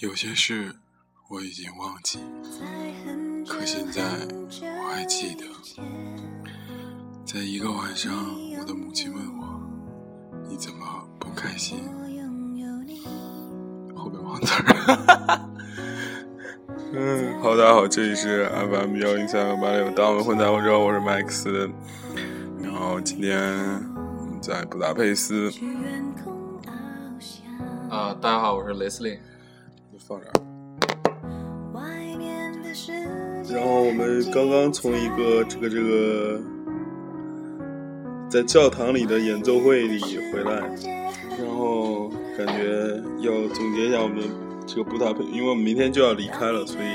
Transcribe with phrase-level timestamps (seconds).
[0.00, 0.74] 有些事
[1.30, 2.18] 我已经忘记，
[3.48, 4.02] 可现在
[4.60, 5.44] 我还记得。
[7.24, 8.12] 在一个晚上，
[8.58, 9.58] 我的母亲问我
[10.50, 10.86] ：“你怎么
[11.18, 11.78] 不开心？”
[13.96, 15.40] 后边忘字儿。
[16.92, 21.70] 嗯，好，大家好，这里是 FM 幺零三八六，当我们混在欧洲，我是 Max。
[22.62, 23.82] 然后今天
[24.42, 25.50] 在布达佩斯。
[27.88, 29.18] 啊，大家好，我是雷斯利。
[30.06, 30.32] 放这儿。
[33.48, 36.40] 然后我们刚刚从一个这个这个
[38.28, 40.00] 在教堂里的演奏会里
[40.32, 40.60] 回来，
[41.38, 44.22] 然后感觉要总结一下我们
[44.66, 46.86] 这个布达佩，因为我们明天就要离开了，所以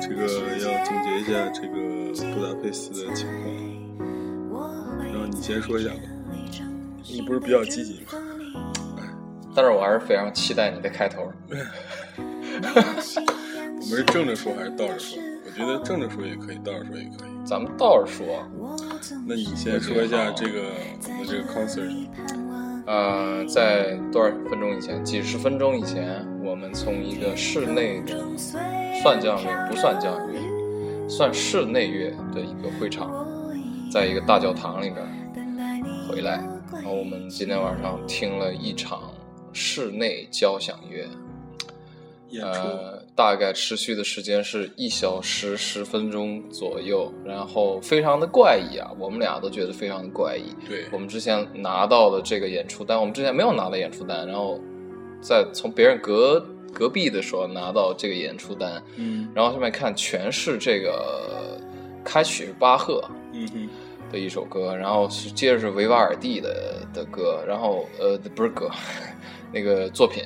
[0.00, 0.22] 这个
[0.58, 1.74] 要总结一下这个
[2.34, 3.52] 布达佩斯的情况。
[4.98, 6.00] 然后你先说一下吧，
[7.10, 8.06] 你不是比较积极吗？
[9.54, 11.30] 但是我还是非常期待你的开头。
[12.54, 15.18] 我们是正着说还是倒着说？
[15.44, 17.30] 我觉得正着说也可以，倒着说也可以。
[17.44, 18.26] 咱们倒着说。
[19.26, 20.62] 那你先说一下这个
[21.18, 21.90] 我这个 concert。
[22.86, 25.04] 呃，在多少分钟以前？
[25.04, 28.24] 几十分钟以前，我们从一个室内的
[29.02, 33.10] 算交响乐，不算交响乐，算室内乐的一个会场，
[33.90, 35.04] 在一个大教堂里边
[36.08, 36.42] 回来。
[36.72, 39.11] 然后我们今天晚上听了一场。
[39.52, 41.06] 室内交响乐，
[42.40, 50.54] 呃，大概持续的时间是一小时十分钟左右，然后非常的怪异啊，我们俩都觉得非常的怪异。
[50.68, 54.58] 对，我们之前拿到的这个演出单，我们之前没有拿到演出单，然后
[55.20, 61.60] 在从别人隔隔壁的时候拿到这个演出单，嗯，然后上面看全是这个
[62.02, 63.02] 开曲巴赫，
[63.32, 63.68] 嗯哼。
[64.10, 68.70] 的一首歌，然后是接着是维瓦尔第的的歌，然后呃不是歌，
[69.52, 70.24] 那个作品，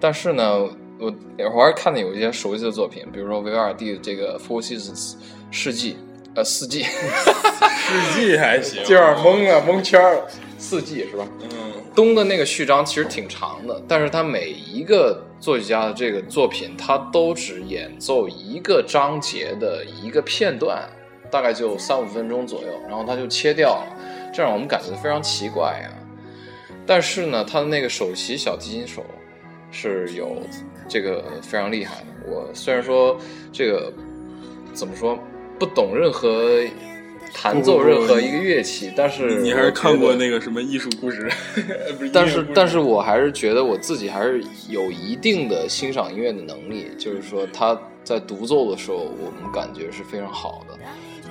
[0.00, 0.62] 但是呢，
[0.98, 1.14] 我
[1.54, 5.14] 我还是看的有一些熟悉的作品，比如说维瓦尔第的这个 Four Seasons
[5.52, 5.96] 四季，
[6.34, 10.26] 呃四季，四季还行，有点懵了，蒙圈了，
[10.58, 11.26] 四季是吧？
[11.42, 20.88] 嗯，东的那个序章其实挺长的，但是它每一个作曲家的这个作品，它都只演奏一个章节的一个片段。
[21.30, 23.96] 大概就三五分钟左右，然后他就切掉了，
[24.32, 25.90] 这让我们感觉非常奇怪呀。
[26.88, 29.04] 但是呢，他的那个首席小提琴手
[29.70, 30.42] 是有
[30.88, 32.06] 这个非常厉害的。
[32.26, 33.20] 我虽然说
[33.52, 33.92] 这个
[34.72, 35.18] 怎么说
[35.58, 36.64] 不懂任何
[37.34, 41.30] 弹奏任何一个乐器，但是你还是看过那个什么艺术故事？
[42.10, 50.78] 但是，但是我还是觉得我自己还是有一定的欣赏音乐的能力，就是说他在独奏的时候，我们感觉是非常好的。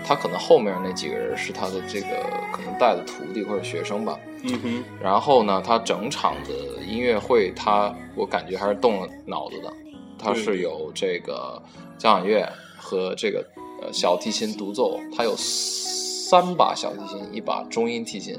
[0.07, 2.07] 他可能后面那几个人是他的这个
[2.53, 4.17] 可能带的徒弟或者学生吧。
[4.43, 4.83] 嗯哼。
[5.03, 9.73] 然后呢，他整场的音乐会，他我感觉还是动了脑子的。
[10.17, 11.61] 他是有这个
[11.97, 12.47] 交响乐
[12.77, 13.45] 和这个
[13.81, 18.35] 呃小提琴独奏，他有三把小提琴，一把中音提琴，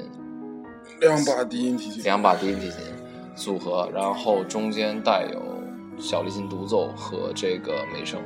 [0.99, 2.79] 两把低音提琴，两把低音提琴
[3.35, 5.41] 组合，然后中间带有
[5.97, 8.19] 小提琴独奏和这个美声，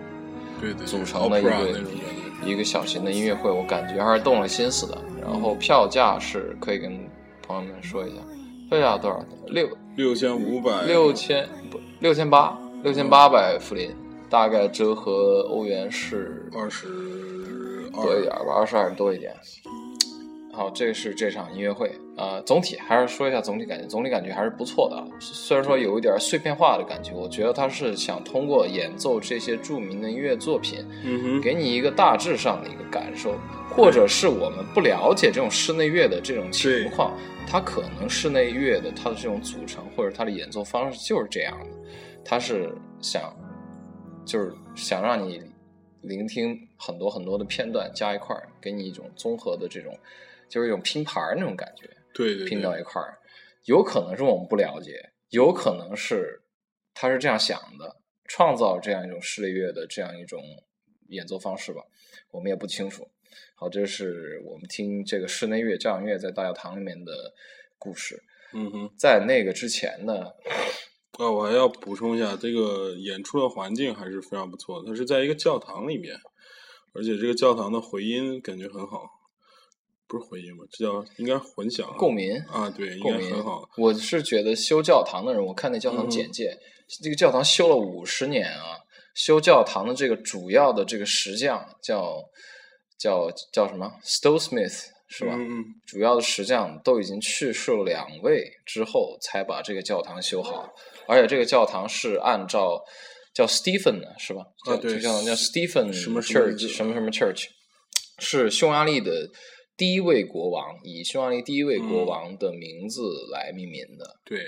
[0.59, 1.79] 对对，组成的一个。
[2.45, 4.97] 一个小型的音乐会，我感觉还是动了心思的。
[5.21, 6.99] 然后票价是可以跟
[7.45, 8.17] 朋友们说一下，
[8.69, 9.23] 票价多少？
[9.47, 13.95] 六六千五百，六千不六千八，六千八百福林，
[14.29, 16.87] 大概折合欧元是二十
[17.91, 19.33] 多一点吧，二十二多一点。
[20.55, 25.03] 好，这是这场音乐会啊，总体还是说一下总体感觉，总体感觉还是不错的。
[25.19, 33.35] 虽然说有一点碎片化的感觉，我觉得他是想通过演奏这些著名的音乐作品，嗯哼，给你一个大致上的一个感受，
[33.67, 41.65] 或者是我们不了解这种室内乐的这种情况，它可能室内乐的它的这种组成或者它的演奏方式就是这样的，
[42.23, 42.71] 他是
[43.01, 43.35] 想
[44.23, 45.41] 就是想让你
[46.01, 49.91] 聆听很多很多的片段加一块儿，给你一种综合的这种。
[50.53, 53.17] 就是一种拼盘那种感觉，对对，拼到一块儿，
[53.65, 56.43] 有可能是我们不了解，有可能是
[56.93, 57.95] 他是这样想的，
[58.25, 60.39] 创造这样一种室内乐的这样一种
[61.07, 61.81] 演奏方式吧，
[62.29, 63.09] 我们也不清楚。
[63.55, 67.33] 好，这是我们听这个室内乐交响乐在大教堂里面的
[67.79, 68.21] 故事。
[68.53, 70.33] 嗯哼，在那个之前呢，
[71.17, 76.15] 啊，我还要补充一下，这个演出的环境还是非常不错的，它是在一个教堂里面，
[76.93, 79.09] 而且这个教堂的回音感觉很好。
[80.13, 80.63] 不是回音吗？
[80.69, 83.67] 这叫应该混响共鸣啊，对，共鸣很好。
[83.77, 86.55] 我是觉得修教堂的人，我看那教堂简介，
[87.01, 88.77] 这个教堂修了五十年啊。
[89.15, 92.19] 修教堂的这个主要的这个石匠叫
[92.97, 95.33] 叫叫什么？Stowe Smith 是吧？
[95.35, 100.71] 嗯嗯主要的石匠都已经去世了两位之后，才把这个教堂修好，
[101.07, 102.83] 而且这个教堂是按照
[103.33, 104.45] 叫 Stephen 的是吧？
[104.65, 107.45] 叫啊对这教堂叫 Stephen 什么什么 Church 什么什么 Church，
[108.19, 109.29] 是匈牙利的
[109.75, 114.39] 第一位国王，以匈牙利第一位国嗯王的名字来命名的，对，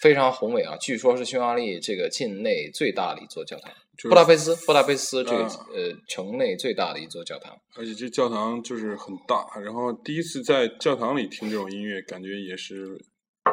[0.00, 0.76] 非常宏伟啊！
[0.76, 7.56] 据说是匈牙利这个境内最大的一座教堂，就是布达佩斯，布达佩斯这个、啊呃城内最大的一座教堂。
[7.76, 12.96] 而且这教堂就是很大，然后第一次在教堂里听这种音乐，感觉也是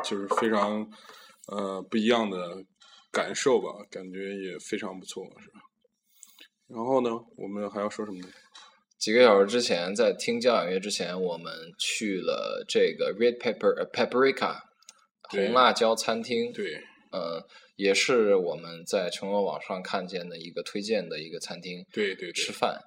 [0.03, 0.87] 就是非常
[1.47, 2.63] 呃不一样的
[3.11, 5.59] 感受吧，感觉也非常不错，是吧？
[6.67, 8.27] 然后呢，我们还要说什么呢？
[8.99, 14.57] 几个小时之前，在听交响乐之前，我们去了这个 Red Pepper 呃 Paprika
[15.29, 16.75] 红辣椒餐厅，对，
[17.11, 17.45] 呃，
[17.75, 22.79] 也是我们在成人网上看见的一个推荐的一个餐厅对对对，吃饭。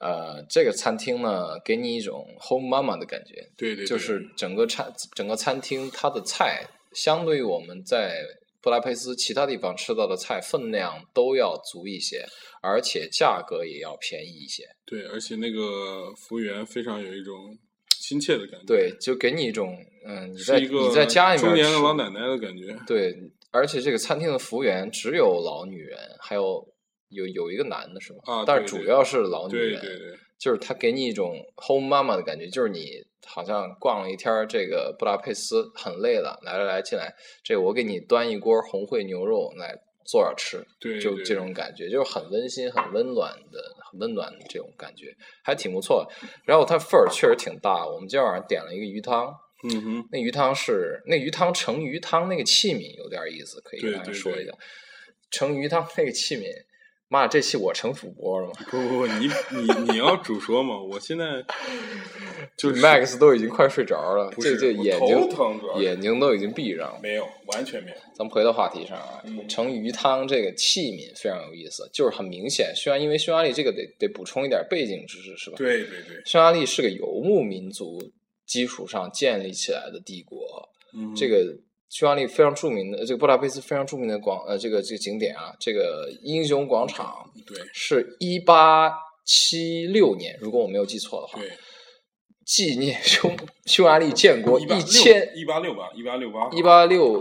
[0.00, 6.64] 呃，这个餐厅呢，给你一种 home mama 的感觉，对对，对就是整个餐整个餐厅它的菜，
[6.94, 8.24] 相对于我们在
[8.60, 12.24] 布达佩斯其他地方吃到的菜分量都要足一些，
[12.62, 14.64] 而且价格也要便宜一些。
[14.84, 17.56] 对，而且那个服务员非常有一种
[18.00, 19.76] 亲切的感觉，对，就给你一种
[20.06, 23.14] 嗯，你在你在家里面中年的老奶奶的感觉，对，
[23.50, 26.66] 而且这个餐厅的服务员只有老女人，还有
[27.10, 28.18] 有有一个男的是吗？
[28.24, 39.74] 啊但是主要是老女人对人，对对，就是他给你一种 home mama 的感觉，就是你好像逛了一天儿这个布达佩斯，很累了，来来来进来，这个我给你端一锅红烩牛肉来
[40.06, 46.08] 坐着吃，对对就这种感觉，就是很温馨、很温暖的、很温暖的这种感觉，还挺不错。
[46.46, 49.34] 然后它份儿确实挺大，我们今天晚上点了一个鱼汤，
[49.64, 54.52] 嗯哼，那鱼汤是那鱼汤盛鱼汤那个器皿有点意思，可以跟大家说一下。
[55.30, 56.48] 盛鱼汤那个器皿，
[57.08, 58.54] 妈，这期我成主播了吗？
[58.70, 61.42] 不不不，你你你要主说嘛，我现在
[62.56, 65.16] 就是 Max 都已经快睡着了，这这眼睛
[65.78, 67.00] 眼睛都已经闭上了。
[67.02, 75.56] 没有，完全没有，咱们回到话题上啊，嗯盛鱼汤这个器皿非常有意思，就是很明显，匈牙因为匈牙利这个得得补充一点背景知识是吧？
[75.56, 77.98] 对对对，匈牙利是个游牧民族
[78.46, 81.56] 基础上建立起来的帝国，嗯，这个
[81.90, 87.56] 匈牙利非常著名的这个布达佩斯非常著名的广呃这个这个景点啊，这个英雄广场对。
[87.72, 88.92] 是一八
[89.24, 91.50] 七六年，如果我没有记错的话，对，
[92.44, 93.36] 纪念匈
[93.66, 97.20] 匈牙利建国一八一千一八六吧，一八六八，一八六，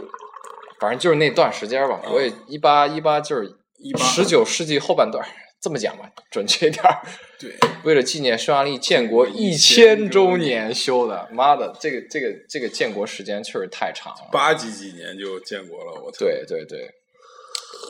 [0.79, 2.01] 反正就是那段时间吧。
[2.05, 3.49] 嗯我也一八一八就是
[3.93, 5.25] 18十九世纪后半段，
[5.59, 7.01] 这么讲吧，准确一点儿。
[7.39, 14.29] 对，为了纪念匈牙利建国一千周年修的，妈的，这个这个这个建国时间确实太长了。
[14.31, 16.89] 八几几年就建国了，我操，对对对，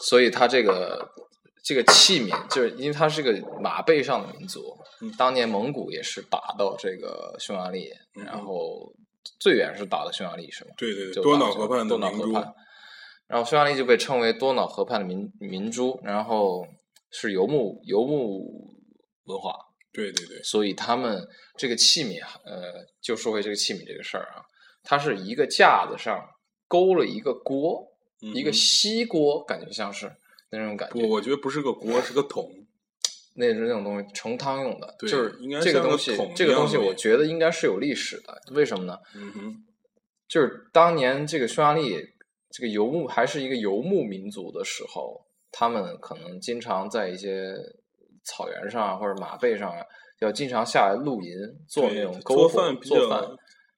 [0.02, 1.08] 所以它这个
[1.64, 8.92] 这个器皿，就是因为它是个马背上的民族，嗯当年蒙古也是打到这个匈牙利，嗯然后
[9.40, 10.72] 最远是打到匈牙利是吗？
[10.78, 12.54] 对对对，多瑙河畔的多瑙明珠，河畔，
[13.28, 16.66] 然后匈牙利就被称为多瑙河畔的明明珠，然后
[17.12, 18.76] 是游牧游牧
[19.26, 19.54] 文化，
[19.92, 21.26] 对对对，所以他们
[21.58, 24.44] 这个器皿啊，呃，就说回这个器皿这个事儿啊，
[24.84, 26.24] 它是一个架子上
[26.68, 27.86] 勾了一个锅，
[28.20, 30.12] 一个嗯锡锅，感觉像是
[30.52, 32.50] 那种感觉，不，我觉得不是个锅，是个桶，
[33.36, 38.98] 那是那种东西盛汤用的，对就是应该这个东西桶，这个东西我觉得应该是有历史的，为什么呢？
[39.16, 39.64] 嗯哼，
[40.28, 41.98] 就是当年这个匈牙利
[42.50, 47.54] 这个游牧还是一个游牧民族的时候，他们可能经常在一些
[48.24, 49.86] 草原上啊或者马背上啊，
[50.20, 51.32] 要经常下来露营，
[51.68, 53.24] 做那种篝火饭做饭，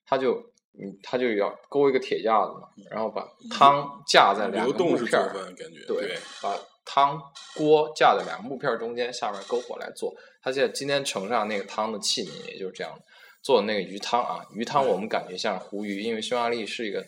[0.06, 0.34] 他就
[0.74, 7.22] 嗯他就要勾一个铁架子嘛，然后把汤架在两个木片儿感觉，对对，把汤
[7.56, 10.12] 锅架在两个木片儿中间，下面篝火来做。
[10.42, 13.02] 他现在今天盛上那个汤的器皿，也就是这样的
[13.44, 14.42] 做的那个鱼汤啊。
[14.56, 17.06] 鱼汤我们感觉像湖鱼，因为匈牙利是一个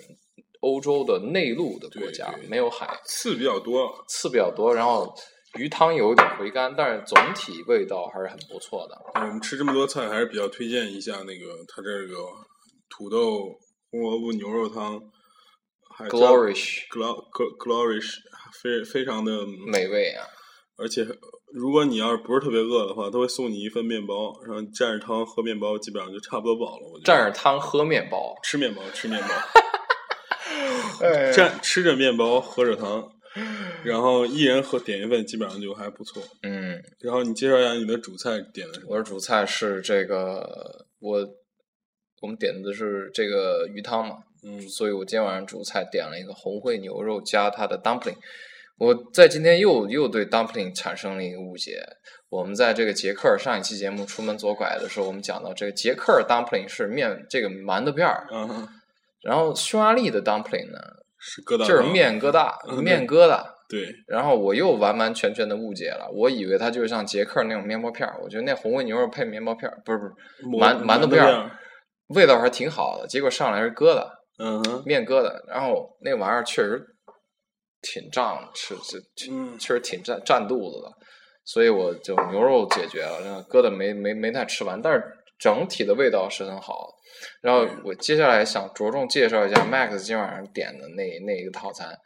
[0.61, 5.13] 欧洲的内陆的国家没有海，刺比较多，刺比较多，然后
[5.59, 8.97] 鱼汤有点回甘，但是总体味道还是很不错的。
[9.15, 12.15] 我们吃这么多菜，还是比较推荐一下那个他这个
[12.89, 13.59] 土豆
[13.91, 14.99] 红萝卜牛肉汤，
[15.97, 18.15] 还叫 Glorish Glo Gl- Glorish，
[18.61, 20.25] 非非常的美味啊！
[20.77, 21.05] 而且
[21.53, 26.87] 如果你要是不是特别饿的话，他会送你一份面包，然后蘸着汤喝面包，基本上就差不多饱了。
[26.93, 29.27] 我觉得蘸着汤喝面包，吃面包，吃面包，
[31.01, 33.09] 哎蘸吃着面包，喝着汤，
[33.83, 36.21] 然后一人喝点一份，基本上就还不错。
[36.43, 38.87] 嗯，然后你介绍一下你的主菜点的什么？
[38.89, 41.27] 我的主菜是这个，我
[42.21, 48.17] 我们点的是这个鱼汤嘛，嗯所以我今天晚上主菜点了一个红烩牛肉加它的 dumpling。
[48.77, 51.79] 我在今天又又对 dumpling 产生了一个误解。
[52.29, 58.67] 我们在这个捷克上一期节目出门左拐的时候，我们讲到这个捷克 dumpling 是面这个馒头片儿，嗯哼，
[59.21, 60.79] 然后匈牙利的 dumpling 呢
[61.19, 63.43] 是疙瘩就是面疙瘩， 嗯面疙瘩。
[63.69, 70.13] 对，然后我又完完全全的误解了，我以为它就是像捷克那种面包片儿，我觉得那红焖牛肉配面包片儿，不是不是
[70.43, 71.51] 馒馒头片片儿，
[72.07, 73.07] 味道还挺好的。
[73.07, 74.05] 结果上来是疙瘩，
[74.39, 76.85] 嗯哼，面疙瘩，然后那玩意儿确实
[77.81, 78.75] 挺胀，吃
[79.15, 80.91] 这嗯确实挺占占肚子的，
[81.45, 85.01] 所以我就牛肉解决了，那疙瘩没没没太吃完，但是
[85.41, 87.01] 整体的味道是很好的。
[87.41, 91.97] 然后我接下来想着重介绍一下 Max 今晚上点的那那一个套餐，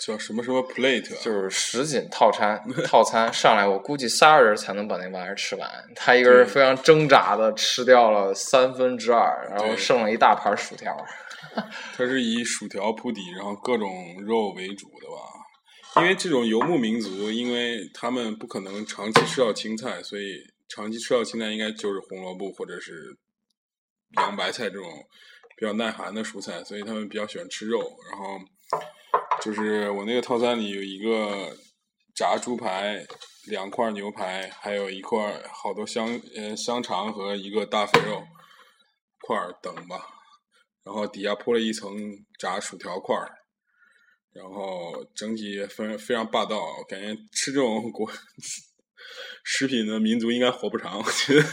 [0.00, 5.70] 叫什么什么 plate，啊就是 什锦套餐，套餐上来，我估计仨人才能把那玩意儿吃完。
[5.94, 10.96] 他一个人非常挣扎的吃掉了三分之二，然后剩了一大盘薯条。
[11.96, 13.88] 它是以薯条铺底，然后各种
[14.24, 16.02] 肉为主的吧。
[16.02, 20.38] 因为这种游牧民族，因为他们不可能长期吃到青菜，所以
[20.68, 23.16] 长期吃到青菜应该就是红萝卜或者是
[24.16, 24.88] 洋白菜这种
[25.56, 27.80] 比较耐寒的蔬菜，所以他们比较喜欢吃肉。
[28.10, 28.38] 然后
[29.42, 31.56] 就是我那个套餐里有一个
[32.14, 33.04] 炸猪排，
[33.46, 38.22] 两块牛排，还有一块好多香呃香肠和一个大肥肉
[39.26, 40.06] 块等吧。
[40.84, 41.94] 然后底下铺了一层
[42.38, 43.30] 炸薯条块儿，
[44.32, 48.10] 然后整体非非常霸道，感觉吃这种国
[49.44, 51.44] 食品的民族应该活不长，我觉得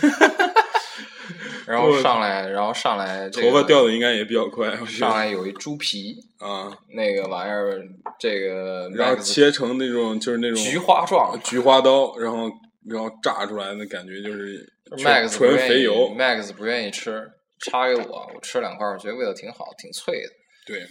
[1.65, 7.81] 然后上来，然后上来、这个，头发掉的应该也比较快，上来有一猪皮，啊，那个玩意儿，
[8.19, 11.39] 这个然后切成那种就是那种菊花状。
[11.43, 12.51] 菊花刀，然后
[12.87, 14.63] 然后炸出来的感觉就是
[14.97, 17.27] 纯 Max 纯肥油，，Max 不愿意吃，
[17.65, 20.29] 插给我，我吃两块，我觉得味道挺好，挺脆的，
[20.67, 20.85] 对。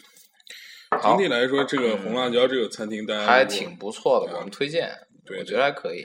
[1.00, 4.90] 好整体来说，这个红辣椒这个餐厅大家还挺不错的，我们推荐，
[5.24, 6.04] 对我觉得还可以。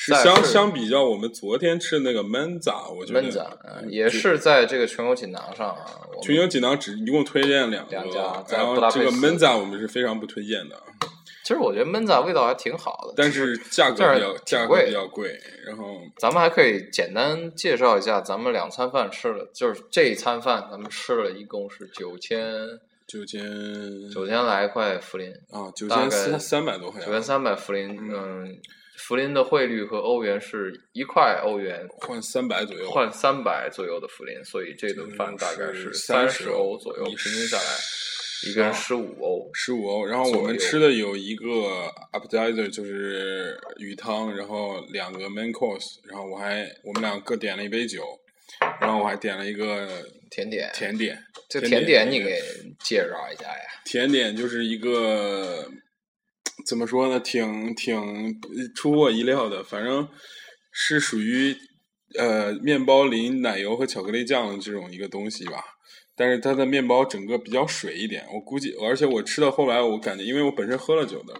[0.00, 10.80] 是相相比较我们昨天吃的那个焖炸，我觉得焖子，嗯，也是在这个全球锦囊上啊，我们群牛锦囊只一共推荐两个，两家在然后这个布达佩斯焖炸我们是非常不推荐的，
[11.42, 15.36] 其实我觉得焖子味道还挺好的，但是价格比较价格比较贵，
[15.66, 22.78] 然后咱们还可以简单介绍一下，咱们两餐饭吃了，就是这一餐饭咱们吃了一共是九千
[23.08, 23.42] 九千
[24.14, 28.58] 九千来块福林，啊九千三三百多块钱，九千三百福林，嗯嗯，
[29.08, 37.62] 福林的汇率和欧元是一块欧元换三百左右，换三百左右的福林，所以这顿饭大概是三十欧左右，平均下来
[38.46, 39.48] 一个人十五欧。
[39.54, 48.04] 十五欧，然后我们吃的有一个 appetizer 就是鱼汤，然后两个 main course，然后我还我们俩各点了一杯酒，
[48.78, 49.88] 然后我还点了一个
[50.30, 52.42] 甜点，甜点，这甜甜点你给
[52.84, 53.64] 介绍一下呀？
[53.86, 55.66] 甜点就是一个
[56.68, 58.38] 怎么说呢，挺挺
[58.74, 60.06] 出乎我意料的，反正
[60.70, 61.56] 是属于
[62.18, 65.64] 呃面包淋奶油和巧克力酱的这种一个东西吧。
[66.14, 71.32] 但是它的面包整个比较水一点，我估计，而且我吃到后来，我感觉，因为我本身喝了酒的，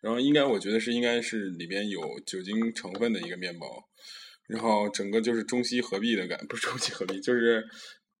[0.00, 3.66] 然后应该我觉得是应该是里面有酒精成分的一个面包，
[4.48, 7.64] 然后整个就是中西合璧的感， 不是中西合璧，就是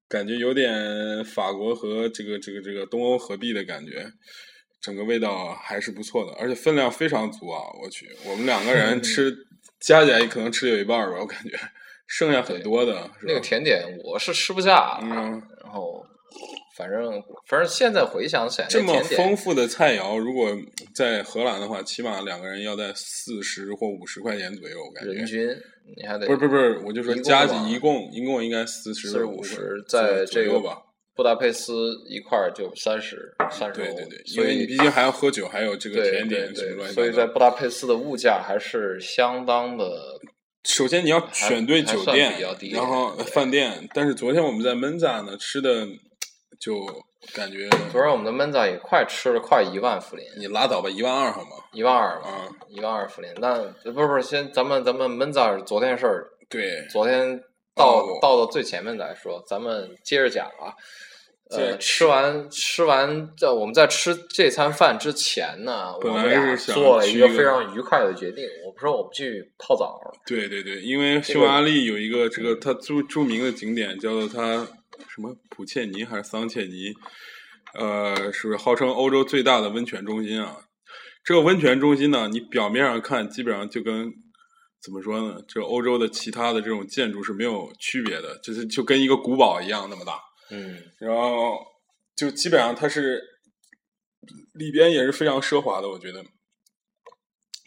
[0.08, 4.10] 感觉有点法国和这个这个这个东欧合璧的感觉，
[4.82, 7.60] 整个味道还是不错的，而且分量非常足啊！
[7.80, 9.32] 我去，我们两个人吃
[9.78, 11.50] 加起来可能吃有一半儿吧，我感觉
[12.08, 16.04] 剩下很多的，那个甜点我是吃不下，嗯然后
[16.76, 20.50] 反正反正现在回想起来，这么丰富的菜肴，如果
[20.92, 25.24] 在荷兰的话，起码两个人要在四十或五十块钱左右，我感觉人。
[25.24, 25.48] 均
[25.96, 30.60] 你还得不是不是不是，我就说加起一共一共应该四十四五十，在这个。
[31.14, 31.72] 布达佩斯
[32.08, 37.26] 一块儿就三十三十欧，对对对，因所以为你毕竟还要喝酒，还有这个对甜点对对，什么乱七所以在。
[37.26, 39.84] 布达佩斯的物价还是相当的
[40.64, 42.34] 首先你要选对酒店
[42.72, 43.88] 然后饭店。
[43.92, 45.86] 但是昨天我们在闷炸呢吃的，
[46.60, 46.86] 就
[47.34, 51.50] 感觉昨儿我们的焖子也快吃了快一万福林，你拉倒吧，一万二好吗？
[51.72, 53.30] 一万二吧，啊，一万二福林。
[53.38, 53.58] 那
[53.92, 57.42] 不是不是，先咱们咱们焖子儿昨天事儿，对，昨天
[57.74, 60.72] 到、哦到到最前面再说，咱们接着讲啊。
[61.54, 68.42] 呃，吃完吃完，这我们在吃这餐饭之前呢，我本来们俩是想做了一个非常愉快的决定。
[68.64, 74.66] 我们说我们去泡澡，对对对，因为匈牙利有一个这个它著著名的景点叫做它
[75.06, 76.94] 什么普切尼还是桑切尼，
[77.78, 80.56] 呃，是号称欧洲最大的温泉中心啊。
[81.22, 84.10] 这个温泉中心呢，你表面上看基本上就跟
[84.82, 85.40] 怎么说呢？
[85.46, 90.20] 这欧洲的其他的这种建筑是没有区别的，就是就跟一个古堡一样那么大。
[90.50, 91.58] 嗯，然后
[92.16, 93.22] 就基本上它是
[94.54, 96.24] 里边也是非常奢华的，我觉得。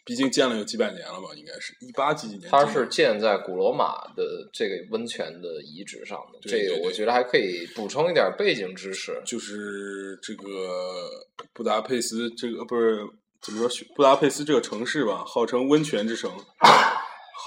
[0.08, 2.48] 毕竟建了有几百年了吧，应该是一八几几年。
[2.52, 9.20] 它是建在古罗马的这个温泉的遗址上的，这个我觉得还可以补充一点背景知识。
[9.26, 11.10] 就是这个
[11.54, 13.00] 布达佩斯，这个不是
[13.42, 13.88] 怎么说？
[13.96, 16.32] 布达佩斯这个城市吧，号称温泉之城，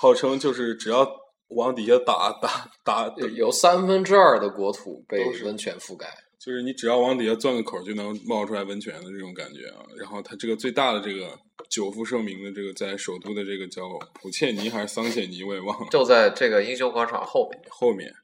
[0.01, 1.11] 号称就是只要
[1.49, 6.07] 往底下打打打，有三分之二的国土被温泉覆盖。
[6.39, 9.83] 就是你只要往底下钻个口，就能冒出来温泉的这种感觉啊。
[9.99, 11.37] 然后它这个最大的这个
[11.69, 13.83] 久负盛名的这个在首都的这个叫
[14.15, 15.89] 普切尼还是桑切尼，我也忘了。
[15.91, 17.61] 就在这个英雄广场后面。
[17.69, 18.15] 后面，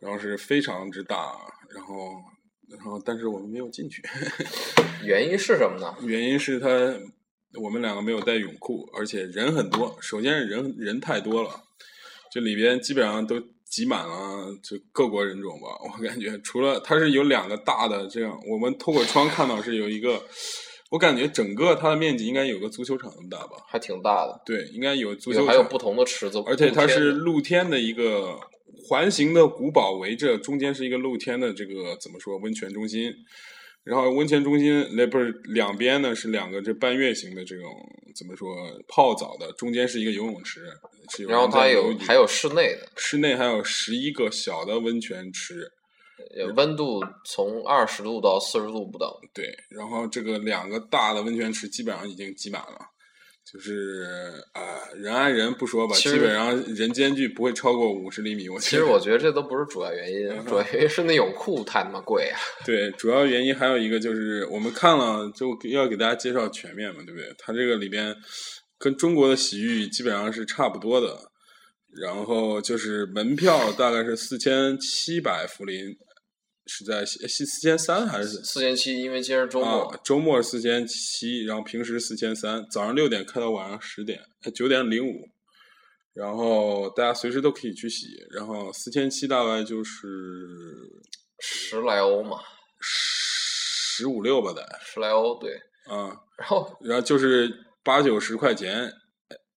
[0.00, 1.36] 然后是非常之大，
[1.74, 1.94] 然后
[2.70, 4.02] 然后但是我们没有进去。
[5.04, 5.94] 原因是什么呢？
[6.00, 6.68] 原因是他
[7.54, 9.96] 我们两个没有带泳裤，而且人很多。
[10.00, 11.50] 首先是人人太多了，
[12.32, 13.42] 这里边基本上都。
[13.70, 15.66] 挤满了，就各国人种吧。
[15.84, 20.22] 我感觉除了它是有两个大的这样，我们透过窗看到是有一个，
[20.90, 24.40] 我感觉整个它的面积应该有个足球场那么大吧，还挺大的。
[24.46, 28.40] 对，应该有足球场，还有不同的池子，而且它是露天的一个
[28.88, 33.12] 环形的古堡，围着中间是一个露天的这个怎么说温泉中心。
[33.88, 37.72] 然后温泉中心那不是两边呢是两个这半月形的这种
[38.14, 38.54] 怎么说
[38.86, 40.66] 泡澡的，中间是一个游泳池，
[41.26, 45.72] 然后它有还有室内的，室内还有十一个小的温泉池，
[46.54, 49.08] 温度从二十度到四十度不等。
[49.32, 52.78] 对，然后这个两个大的温泉池基本上已经挤满了。
[53.50, 54.04] 就是
[54.52, 54.60] 啊，
[54.94, 58.48] 人挨人不说吧，基本上人间距不会超过五十厘米。
[58.48, 62.38] 我其实我觉得这都不是主要原因，主要原因是那泳裤太他妈贵啊。
[62.66, 67.34] 对，主要原因还有一个就是我们看了就要给大家介绍全面嘛，对不对？
[67.38, 68.14] 它这个里边
[68.78, 71.16] 跟中国的洗浴基本上是差不多的，
[72.02, 75.96] 然后就是门票大概是四千七百福林。
[76.68, 79.02] 是在四四千三还是四千七？
[79.02, 84.20] 因为今儿周末，周末四千七，然后平时四千三，早上六点开到晚上十点，
[84.54, 85.26] 九点零五，
[86.12, 90.06] 然后大家随时都可以去洗，然后四千七大概就是
[91.40, 92.38] 十来欧嘛，
[92.82, 95.54] 十五六吧得，十来欧对，
[95.86, 97.50] 啊，然后然后就是
[97.82, 98.92] 八九十块钱，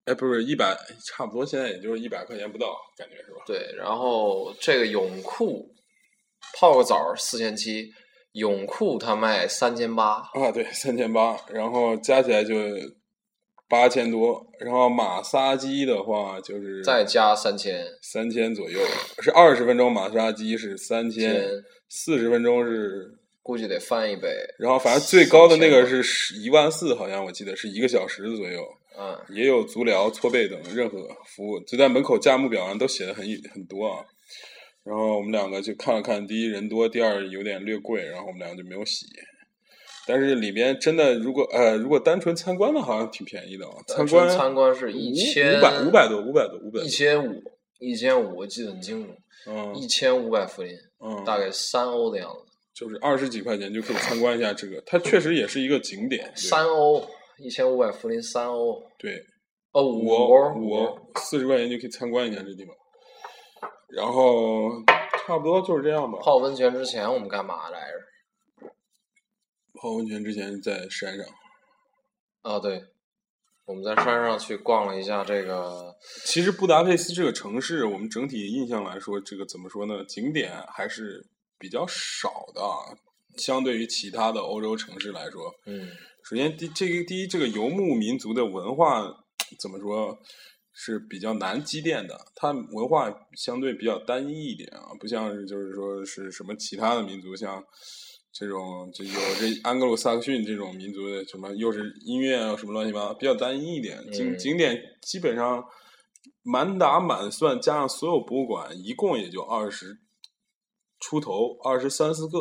[0.06, 3.44] 哎不是一百，差不多现在也就是一百块钱不到，感觉是吧？
[3.46, 5.70] 对，然后这个泳裤。
[6.58, 7.92] 泡个澡四千七，
[8.34, 12.56] 泳裤他卖三千八啊，对，三千八，然后加起来就
[13.68, 18.80] 八千多，然后马杀鸡的话就是再加三千，三千左右，
[19.22, 21.46] 是二十分钟马杀鸡是三千，
[21.88, 28.62] 四十分钟是估计得翻一倍，然后反正最高的那个是十一万四，好像我记得是一个小时左右，
[29.00, 34.06] 嗯，也有足疗、搓背等任何服务，就在门口价目表上都写的很很多啊。
[34.84, 39.06] 然后我们两个就看了看，第一人多，第二有点略贵，然后我们两个就没有洗。
[40.08, 43.65] 但是里边真的，如果呃，如果单纯参观的，好像挺便宜的。
[43.88, 47.44] 参观参观是一千五百五百多，五百多，五百一千五，
[47.80, 49.13] 一千五，我记得很清楚。
[49.48, 52.52] 嗯，一千五百福林，嗯，大概三欧的样子。
[52.74, 56.32] 就是二十几块钱就可以参观一下这个，它确实也是一个景点。
[56.36, 58.82] 三欧，一千五百福林，三欧。
[58.98, 59.24] 对，
[59.72, 62.76] 哦，五欧，五欧，四十块钱就可以参观一下这地方。
[63.94, 64.70] 然后
[65.26, 66.18] 差不多就是这样吧。
[66.22, 68.72] 泡温泉之前我们干嘛来着？
[69.74, 71.26] 泡温泉之前在山上。
[72.42, 72.84] 啊，对，
[73.66, 75.96] 我们在山上去逛了一下这个。
[76.26, 80.04] 其实布达佩斯这个城市，我们整体印象来说，这个怎么说呢？
[80.06, 81.26] 景点还是
[81.58, 82.62] 比较少的，
[83.38, 85.54] 相对于其他的欧洲城市来说。
[85.66, 85.90] 嗯。
[86.24, 89.02] 首先，第这个第一，这个游牧民族的文化
[89.60, 90.18] 怎么说？
[90.74, 97.64] 是比较难积淀的，它文化相对比较单一一点啊，不像是就是说是什么其他的民族，像
[98.32, 104.00] 这种就有这安格鲁萨克逊这种民族的什么又是音乐啊什么乱七八糟，比较单一一点。
[104.12, 105.64] 景景点基本上
[106.42, 110.00] 满打满算加上所有博物馆，一共也就二十
[111.00, 112.40] 出头，二十三四个。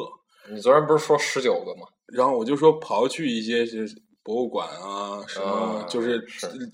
[0.53, 1.87] 你昨天不是说十九个吗？
[2.07, 3.87] 然后我就说刨去一些是。
[4.31, 6.25] 博物馆啊，什么就是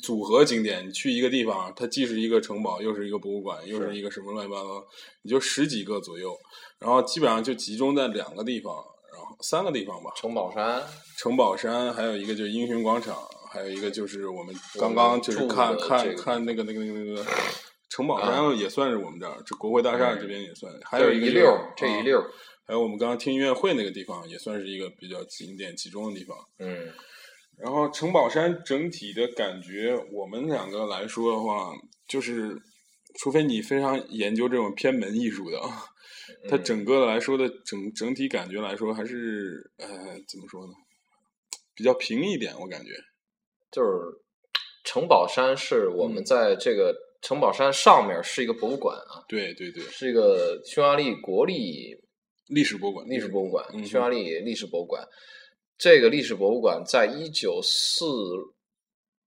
[0.03, 0.87] 组合景点。
[0.87, 4.85] 你去一个地方，它既是一个城堡，又是一个博物馆，又是一个什么乱七八糟，
[5.23, 6.37] 你就十几个左右。
[6.79, 8.75] 然后基本上就集中在两个地方，
[9.11, 10.11] 然后三个地方吧。
[10.15, 10.83] 城堡山，
[11.17, 13.17] 城堡山，还有一个就是英雄广场，
[13.51, 17.25] 还有一个就是我们刚刚就是看看看那个那个那个那个
[17.89, 20.71] 城堡山也算是我们这儿，这国会大厦这边也算。
[20.85, 22.23] 还有一个溜这一溜
[22.67, 26.37] 还有我们刚刚听音乐会那个地方，也算是一个比较景点集中的地方。
[26.59, 26.93] 嗯。
[27.59, 31.73] 然后城堡山整体的感觉，我们两个来说的话，
[32.07, 32.55] 就是，
[33.19, 35.59] 除非你非常研究这种偏门艺术的，
[36.51, 39.87] 它整个来说的整整体感觉来说，还是呃
[40.29, 40.73] 怎么说呢？
[41.75, 42.91] 比较平一点，我感觉。
[43.73, 43.89] 就是
[44.85, 51.97] 城堡山是我们嗯在这个城堡山上面是一个博物馆啊，对对对，是一个匈牙利国立
[52.49, 55.03] 历史博物馆，历史博物馆，嗯匈牙利历史博物馆。
[55.79, 58.05] 这个历史博物馆在一九四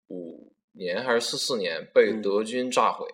[0.07, 2.21] 五年还是四四年被嗯。
[2.21, 3.07] 德军炸毁，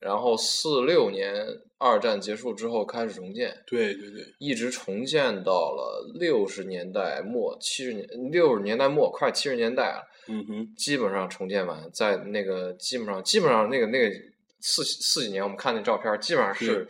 [0.00, 1.46] 然后四六年
[1.78, 14.16] 二战结束之后开始重建，对对对，一直重建到了六十年代末七十年六十年代末快七十年代了，嗯哼，基本上重建完，在那个基本上基本上那个那个
[14.60, 16.86] 四四几年我们看那照片，基本上是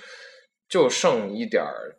[0.69, 1.97] 就剩一点儿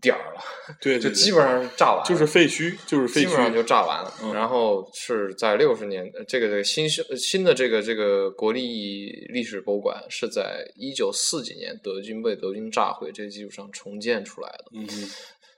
[0.00, 0.40] 点儿了。
[0.80, 4.12] 对，对对就基本上是炸完了，就是废墟，就是废墟，基本上就炸完了。
[4.22, 15.10] 嗯然后是在六十年，呃这个这个新修新的这个这个国立历史博物馆是在一九四几年德军被德军炸毁这个基础上重建出来的，嗯哼，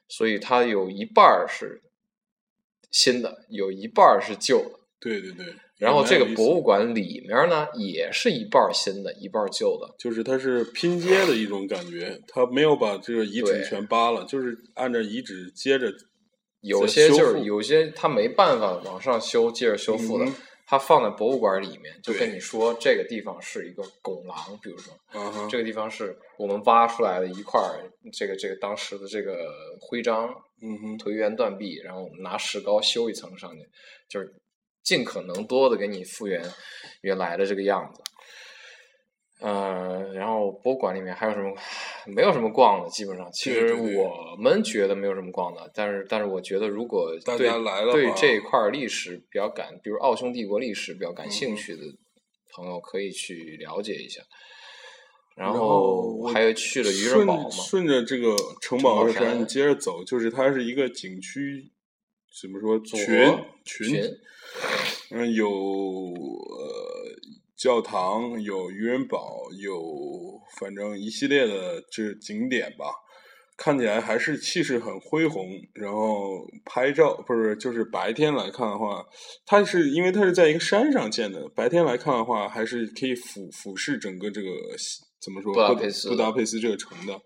[0.08, 1.82] 所以它有一半儿是
[2.90, 4.78] 新的，有一半儿是旧的。
[5.00, 5.46] 对对对。
[5.78, 9.94] 然后这个博物馆里面呢，也是一半新的，一半旧的。
[9.98, 15.92] 就是它是拼接的一种感觉，它没有把这个遗址全扒了，就是按照遗址接着
[16.60, 20.34] 有些就是有些它没办法往上修，接着修复的，嗯哼。
[20.70, 24.92] 他放在博物馆里面，就跟你说这个地方是一个拱廊，比如说。
[25.48, 27.58] 这个地方是我们挖出来的一块，
[28.12, 30.28] 这个这个当时的这个徽章
[30.60, 33.66] 嗯哼，颓垣断壁，然后我们拿石膏修一层上去，
[34.10, 34.30] 就是
[34.82, 36.42] 尽可能多的给你复原
[37.02, 38.02] 原来的这个样子。
[39.40, 41.54] 呃，然后博物馆里面还有什么？
[42.06, 43.30] 没有什么逛的，基本上。
[43.32, 51.82] 其实我们觉得没有什么逛的，但是但是我觉得如果大对家来了对这一块历史比较感，比如奥匈帝国历史比较感嗯兴趣的
[52.52, 54.20] 朋友，可以去了解一下。
[55.36, 61.70] 然然后还有去了渔人堡嘛，顺着这个城城堡的山，你接着走，就是它是一个景区，
[62.42, 64.02] 怎么说左群群
[65.10, 66.68] 嗯，有呃
[67.56, 72.86] 教堂，有渔人堡，有反正一系列的这景点吧，
[73.56, 75.48] 看起来还是气势很恢宏。
[75.74, 79.04] 然后拍照不是就是白天来看的话，
[79.46, 87.20] 它是因为它是在一个山上建的，白天来看的话，还是可以俯俯视整个这个西怎么说布达佩斯布达佩斯这个城的。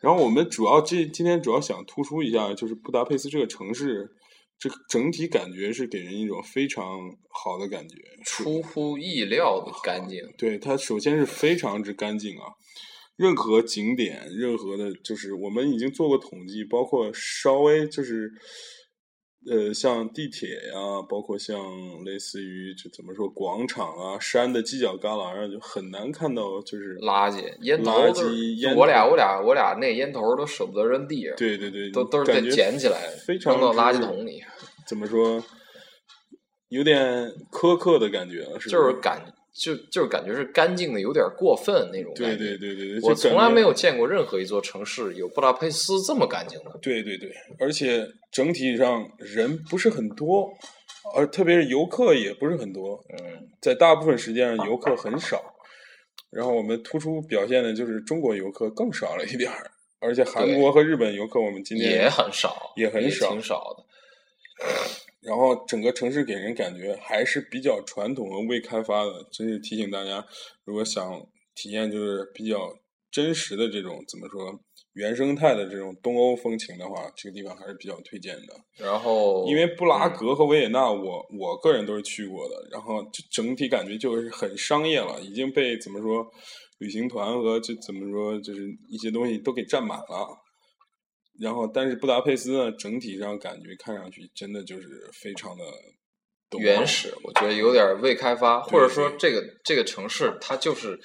[0.00, 4.08] 然后我们主要这今天主要想突出一下，就是布达佩斯这个城市，
[4.58, 6.84] 这个整体感觉是给人一种非常
[7.30, 10.20] 好的感觉，出乎意料的干净。
[10.36, 12.44] 对它首先是非常之干净啊，
[13.16, 18.32] 任何景点，任何的，就是我们已经做过统计，包括稍微就是，
[19.50, 21.56] 呃，像地铁呀、包括像
[22.04, 34.42] 类似于就怎么说广场啊、山的犄角旮旯啊，就很难看到就是垃圾、烟头垃圾烟我俩我俩我俩那烟头都舍不得扔地上，对对对，都都是得捡起来非常扔到垃圾桶里，
[34.86, 35.42] 怎么说，
[36.68, 38.92] 有点苛刻的感觉，是就是？
[39.00, 42.44] 感就就是感觉是干净的有点过分那种对感觉。
[42.44, 46.78] 对对对对，我就感觉从来没有见过任何一座城市有布达佩斯这么干净的。
[46.80, 50.48] 对对对，而且整体上人不是很多，
[51.14, 55.42] 而特别是游客也不是很多，嗯，在大部分时间上游客很少。
[56.30, 63.84] 然后我们突出表现的就是中国游客更少了一点儿，而且韩国和日本游客我们今天也很少，也很少挺少的。
[65.20, 70.24] 然后整个城市给人感觉还是比较传统和未开发的，真是提醒大家，
[70.64, 72.72] 如果想体验就是比较
[73.10, 74.60] 真实的这种怎么说
[74.94, 78.54] 原生态的这种东欧风情的话，这个地方还是比较推荐的。
[78.76, 86.26] 然后因为布拉格和维也纳我，我个人都是去过的，然后就整体感觉就是很商业了，已经被怎么说
[86.78, 90.28] 旅行团和就怎么说就是一些东西都给占满了。
[91.40, 95.64] 然后，但是布达佩斯呢，整体上感觉看上去真的就是非常的
[96.58, 100.98] 原始，我觉得有点未开发，或者说这个这个城市它就是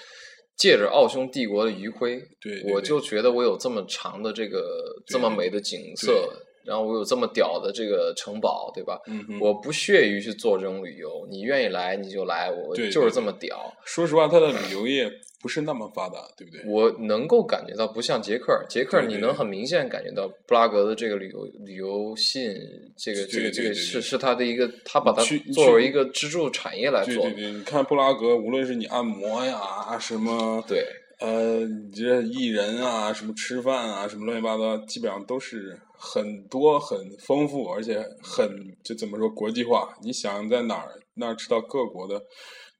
[0.57, 6.29] 借着奥匈帝国的余晖，对对对我就觉得我有这么长的这个这么美的景色，
[6.65, 8.97] 然后我有这么屌的这个城堡，对吧？
[9.07, 13.71] 嗯哼，我不屑于去做这种旅游，你愿意来你就来，我就是这么屌。
[13.85, 15.11] 说实话，它的旅游业
[15.43, 16.63] 不是那么发达，对不对？
[16.65, 22.55] 我能够感觉到，不像捷克，捷克你能很明显感觉到布拉格的这个旅游旅游吸引，
[22.95, 25.21] 这个这个这个是是它的一个，它把它
[25.53, 27.43] 作为一个支柱产业来做对对。
[27.43, 30.85] 对，你看布拉格，无论是你按摩呀，什么对
[31.19, 38.49] 呃，你这艺人啊，什么吃饭啊，什么乱七八糟，基本上都是很多、很丰富，而且很
[38.81, 39.93] 就怎么说国际化。
[40.01, 42.21] 你想在哪儿那儿吃到各国的，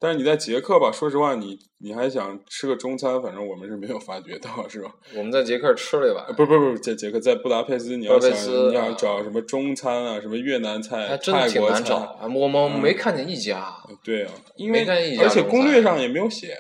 [0.04, 4.94] 但是你在捷克吧，说实话，你你还想吃个中餐，反正我们是没有发觉到，是吧？
[5.16, 8.32] 我们在捷克吃了一碗，不不不，在捷克，在布达佩斯，你要想
[8.70, 12.28] 你要啊找什么中餐啊，什么越南菜、还真的泰国挺难找菜，。
[12.36, 13.74] 我们嗯没看见一家。
[14.04, 14.86] 对啊，因为
[15.22, 16.58] 而且攻略上也没有写，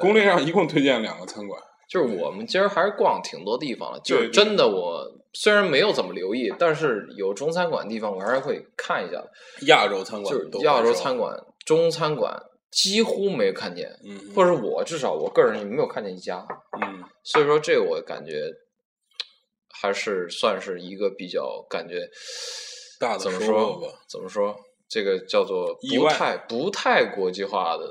[0.00, 1.60] 攻略上一共推荐两个餐馆。
[1.90, 9.30] 就是我们今儿还是逛挺多地方了，就真的我虽然没有怎么留意，但是有中餐馆的地方我还是会看一下的。
[9.66, 12.40] 亚洲餐馆就是亚洲餐馆、中餐馆
[12.76, 16.46] 几乎没有看见，嗯，或者我至少我个人也没有看见一家。
[16.82, 18.52] 嗯所以说，这个我感觉
[19.80, 22.06] 还是算是一个比较感觉
[23.00, 23.88] 大的怎么收说获吧？
[24.10, 24.54] 怎么说？
[24.88, 27.88] 这个叫做不太不太国际化的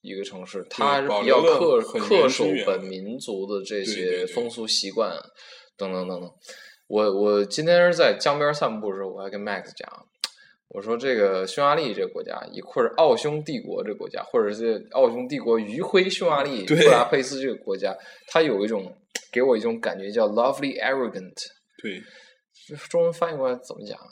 [0.00, 5.16] 一个城市，它还是比较恪恪守本民族的这些风俗习惯
[5.76, 6.28] 等等等等。
[6.88, 9.88] 我我今天是在江边散步的时候，我还跟 Max 讲，
[10.70, 17.96] 我说这个匈牙利这个国家，一或者奥匈帝国这个国家，或者是奥匈帝国余晖匈牙利布达佩斯这个国家，
[18.28, 18.96] 它有一种
[19.32, 21.34] 给我一种感觉叫 lovely arrogant，
[21.82, 22.00] 对，
[22.88, 24.06] 中文翻译过来怎么讲啊？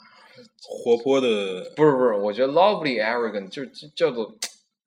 [0.61, 4.33] 活泼的，不是不是，我觉得 lovely arrogant 就就叫做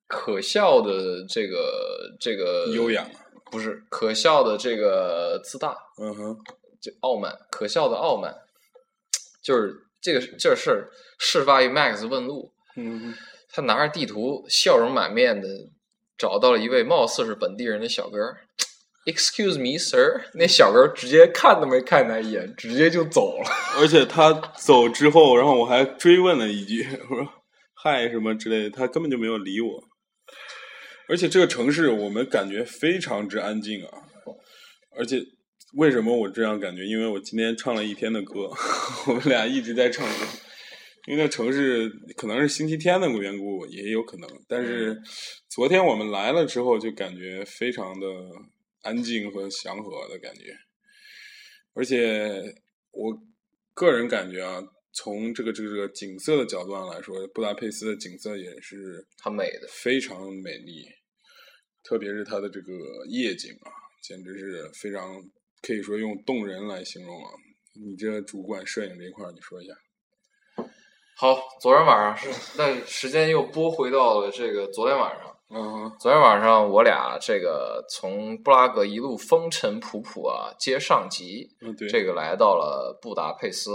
[0.07, 3.07] 可笑的这个这个优雅，
[3.51, 6.37] 不是可笑的这个自大，嗯哼，
[6.79, 8.35] 就傲慢，可笑的傲慢，
[9.43, 13.13] 就是这个这事儿事发于 Max 问路，嗯，
[13.49, 15.47] 他拿着地图，笑容满面的
[16.17, 18.19] 找到了一位貌似是本地人的小哥。
[19.05, 20.25] Excuse me, sir。
[20.33, 23.49] 那小哥直接看都没看他一眼，直接就走了。
[23.79, 27.27] 而且他走之后，然后我还追问了一句，我说
[27.73, 29.83] 嗨什么之类的，他根本就没有理我。
[31.09, 33.89] 而且这个城市我们感觉非常之安静啊，
[34.97, 35.21] 而且
[35.73, 36.85] 为什么我这样感觉？
[36.85, 38.51] 因为我今天唱了一天的歌，
[39.07, 40.25] 我们俩一直在唱歌。
[41.05, 44.29] 因为那城市可能是星期天的缘故，也有可能。
[44.47, 44.97] 但是
[45.49, 48.07] 昨天我们来了之后，就感觉非常的
[48.83, 50.55] 安静和祥和的感觉。
[51.73, 52.41] 而且
[52.91, 53.11] 我
[53.73, 54.61] 个人感觉啊，
[54.93, 60.85] 从这个这个这个景色的角度上来说，布达佩斯的景色也是很美的非常美丽，
[61.83, 62.71] 特别是它的这个
[63.09, 63.71] 夜景啊，
[64.03, 65.21] 简直是非常
[65.65, 67.31] 可以说用动人来形容啊。
[67.75, 69.73] 你这主管摄影这一块儿，你说一下。
[71.17, 75.29] 好，昨天晚上是那时间又拨回到了这个昨天晚上。
[75.55, 83.71] 嗯昨天晚上我俩这个从布拉格一路风尘仆仆啊，接上级，嗯，对，这个来到了布达佩斯。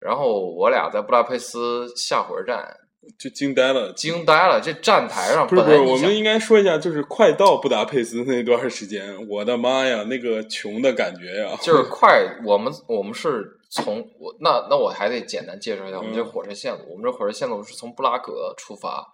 [0.00, 2.76] 然后我俩在布达佩斯下火车站
[3.18, 3.92] 就惊呆了。
[3.92, 11.56] 惊呆了，这站台上不是不是，我们应该说一下，就是快到布达佩斯那段时间，我的妈呀，那个穷的感觉呀！
[11.62, 16.80] 就是 快，我们我们是从我那那我还得简单介绍一下我们这嗯火车线路。
[16.90, 19.04] 我们这火车线路是从布拉格出发，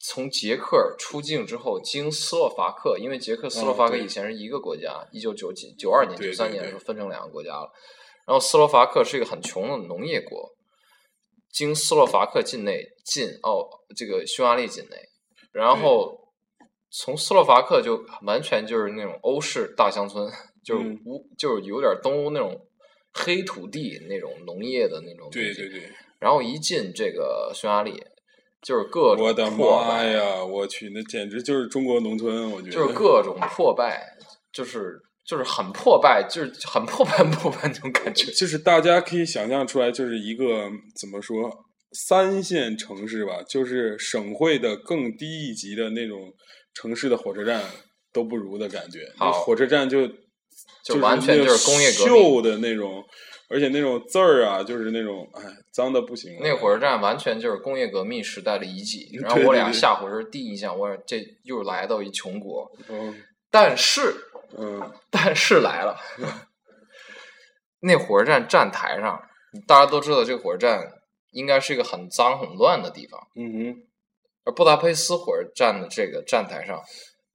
[0.00, 7.68] 从捷克出境之后，经斯洛伐克，因为捷克斯洛伐克以前是一个国家，一九九几九二年、对九三年的时候分成两个国家了。
[8.26, 10.48] 然后斯洛伐克是一个很穷的农业国，
[11.50, 14.96] 经斯洛伐克境内进奥这个匈牙利境内，
[15.52, 16.18] 然后
[16.90, 20.30] 从斯洛伐克就完全就是那种欧式大乡村，
[20.64, 22.66] 就是嗯乌、就是有点东欧那种
[23.12, 25.28] 黑土地那种农业的那种。
[25.30, 28.02] 对对对，然后一进这个匈牙利，
[28.62, 30.44] 就是各种我的破妈败，呀！
[30.44, 34.16] 我去，那简直就是中国农村，我觉得就是各种破败，
[34.52, 38.32] 就是就是很破败，就是很破败很破败那种感觉。
[38.32, 41.54] 就是大家可以想象出来，就是一个怎么说
[41.92, 46.32] 三线城市吧，就是省会的更低一级的那种
[46.72, 47.62] 城市的火车站
[48.10, 49.00] 都不如的感觉。
[49.18, 50.08] 好那火车站就
[50.82, 53.04] 就完全就是工业革命锈的那种，
[53.50, 55.42] 而且那种字儿啊，就是那种哎
[55.74, 56.40] 脏的不行了。
[56.40, 59.10] 那火车站完全就是工业革命时代的遗迹。
[59.20, 62.66] 然后我俩下火车第一印象，我说这又来到一穷国。
[62.88, 63.14] 嗯
[63.50, 64.14] 但是
[64.56, 64.92] 嗯。
[65.10, 65.98] 但是来了，
[67.80, 69.20] 那火车站站台上，
[69.66, 70.92] 大家都知道这个火车站
[71.32, 73.76] 应该是一个很脏很乱的地方，嗯哼，
[74.44, 76.82] 而布达佩斯火车站的这个站台上，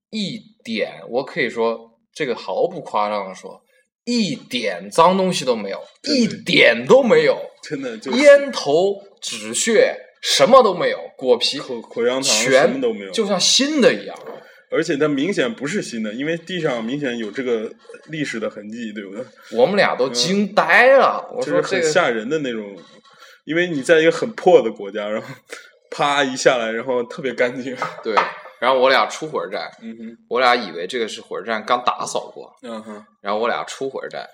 [0.09, 3.61] 一点我可以说这个毫不夸张的说，
[4.05, 14.17] 一点脏东西都没有，一点都没有，真的就是烟头、纸屑什么都没有，果皮口口香糖什全么都没有，就像新的一样。
[14.73, 17.71] 而且它明显不是新的，因为地上明显有这个
[18.07, 19.23] 历史的痕迹，对不对？
[19.51, 22.75] 我们俩都惊呆了，我嗯就是说这个很吓人的那种，
[23.45, 25.27] 因为你在一个很破的国家，然后
[25.91, 27.77] 啪一下来，然后特别干净。
[28.03, 28.15] 对，
[28.59, 34.27] 然后我俩出火车站，嗯哼，我俩以为这个是火车站刚打扫过，嗯哼，然后我俩出火车站，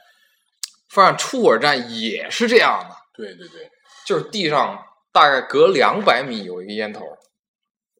[0.89, 3.69] 发现出火车站也是这样的，对对对，
[4.05, 4.79] 就是地上
[5.11, 7.03] 大概隔两百米有一个烟头，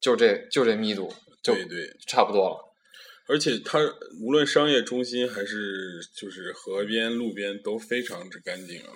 [0.00, 2.74] 就这就这密度，就对对，差不多了。
[3.26, 3.78] 而且它
[4.20, 8.88] 无论商业中心还是就是河边、路边都非常之干净啊。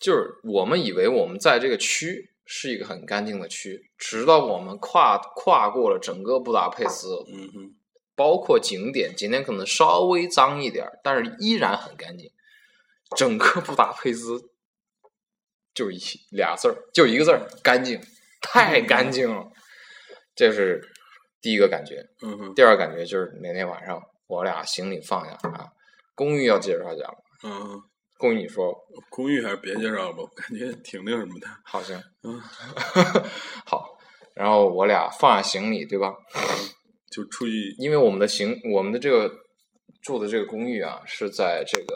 [0.00, 7.74] 就是我们以为我们在这个区是一个很干净的区，直到我们跨跨过了整个布达佩斯，嗯哼，
[8.14, 12.30] 包括景点，景点可能稍微脏一点儿，但是依然很干净。
[13.16, 14.50] 整个布达佩斯
[15.74, 15.98] 就一
[16.30, 18.00] 俩字儿，就一个字儿，干净，
[18.40, 19.52] 太干净了。
[20.34, 20.90] 这是
[21.44, 22.02] 第一个感觉。
[22.22, 25.68] 嗯哼，第二个感觉就是那天晚上我俩行李放下啊，
[26.14, 27.14] 公寓要介绍一下吗？
[27.44, 27.82] 嗯哼，
[28.16, 28.74] 公寓你说
[29.10, 31.46] 公寓还是别介绍了吧，我感觉挺那什么的。
[31.62, 32.40] 好行，嗯，
[33.66, 33.90] 好。
[34.34, 36.14] 然后我俩放下行李，对吧？
[37.12, 39.30] 就出去，因为我们的行，我们的这个
[40.02, 41.94] 住的这个公寓啊，是在这个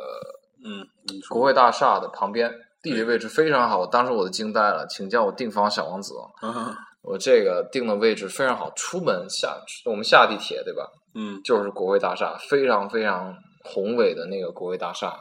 [0.62, 0.86] 嗯，
[1.30, 3.86] 国会大厦的旁边，地理位置非常好。
[3.86, 6.12] 当时我都惊呆了，请叫我订房小王子。
[6.42, 10.86] 啊，我这个定的位置非常好，出门下我们下地铁对吧？
[11.14, 13.34] 嗯就是国会大厦，非常非常
[13.64, 15.18] 宏伟的那个国会大厦。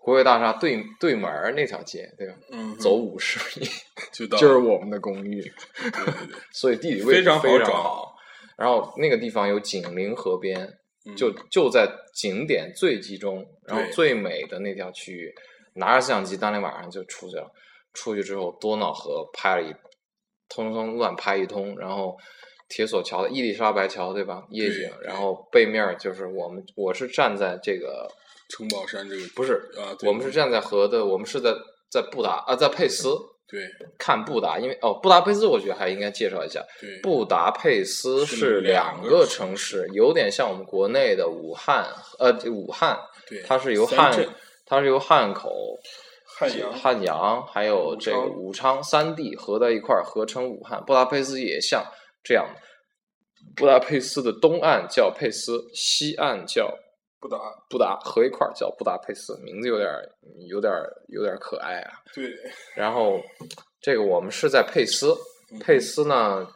[0.00, 2.34] 国会大厦对对门儿那条街，对吧？
[2.52, 3.66] 嗯，走五十米
[4.12, 8.14] 就到，就是我们的公寓，对对对， 所以地理位置非常好非常好。
[8.56, 10.60] 然后那个地方有紧邻河边，
[11.06, 15.34] 嗯就就在景点最集中，然后最美的那条区域，
[15.74, 17.50] 拿着相机当天晚上就出去了。
[17.92, 19.74] 出去之后，多瑙河拍了一
[20.48, 22.16] 通通乱拍一通，然后
[22.68, 24.44] 铁索桥的伊丽莎白桥对吧？
[24.50, 28.08] 夜景，然后背面就是我们，我是站在这个
[28.48, 31.54] 城堡山这个不是，啊，对我们是站在河的，我们是在
[31.90, 33.10] 在布达啊，在佩斯
[33.48, 33.60] 对
[33.96, 41.86] 看布达，因为哦，布达佩斯我觉得还应该介绍一下，对布达佩斯是是两个城城市，有点像我们国内的武汉，
[42.18, 44.12] 呃，武汉，对，它是由汉，
[44.64, 45.78] 它是由汉口、
[46.38, 50.84] 汉阳，汉阳还有这个武昌三地合在一块儿，合称武汉。
[50.84, 51.82] 布达佩斯也像
[52.22, 52.46] 这样，
[53.56, 56.70] 布达佩斯的东岸叫佩斯，西岸叫
[57.18, 57.38] 布达，
[57.70, 60.06] 布达，合一块儿叫布达佩斯，名字有点儿
[60.46, 61.92] 有点儿有点儿可爱啊。
[62.12, 62.30] 对，
[62.74, 63.18] 然后
[63.80, 65.16] 这个我们是在佩斯，
[65.52, 66.46] 嗯佩斯呢，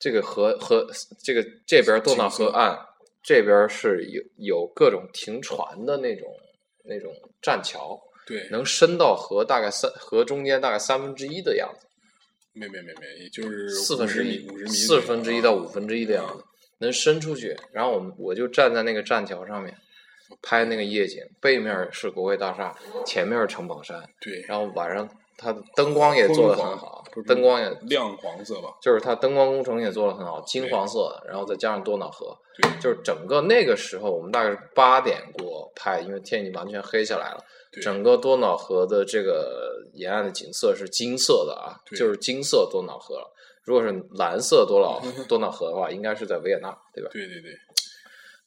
[0.00, 0.84] 这个河河
[1.22, 2.76] 这个这边多瑙河岸，
[3.22, 6.26] 这边是有有各种停船的那种
[6.84, 7.96] 那种栈桥，
[8.26, 11.86] 对，能伸到河大概三河中间大概三分之一的样子，
[12.52, 16.44] 没没没没，也就是四分之一，五十米，四分之一到五分之一的样啊子，
[16.78, 17.56] 能伸出去。
[17.72, 19.76] 然后我们我就站在那个栈桥上面
[20.42, 37.44] 拍那个夜景，背面是国会大厦，前面是城堡山，对，然后晚上它的灯光也做的很好灯光也亮黄色吧，就是它灯光工程也做的很好，金黄色，然后再加上多瑙河，对，就是整个那个时候我们大概是八点过拍，因为天已经完全黑下来了。
[37.70, 43.30] 对整个多瑙河的这个沿岸的景色是金色的啊，对就是金色多瑙河了。
[43.62, 47.10] 如果是蓝色多瑙 多瑙河的话，应该是在维也纳，对吧？
[47.12, 47.50] 对对对，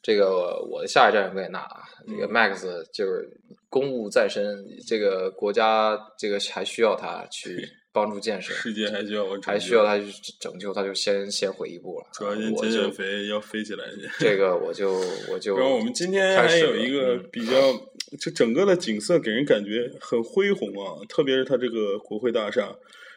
[0.07, 3.29] 这个我的下一站是维也纳啊，这个嗯 Max 就是
[3.69, 10.05] 公务在身，这个国家这个还需要他去 帮助建设，世界还需要我，还需要他去
[10.39, 12.07] 拯救，他就先先回一步了。
[12.13, 14.09] 主要先我减减肥，要飞起来去。
[14.17, 14.93] 这个 我就
[15.29, 17.73] 我就然后我们今天还有一个嗯比较，
[18.17, 22.73] 就整个的景色给人感觉很恢宏啊，特别是它这个国会大厦，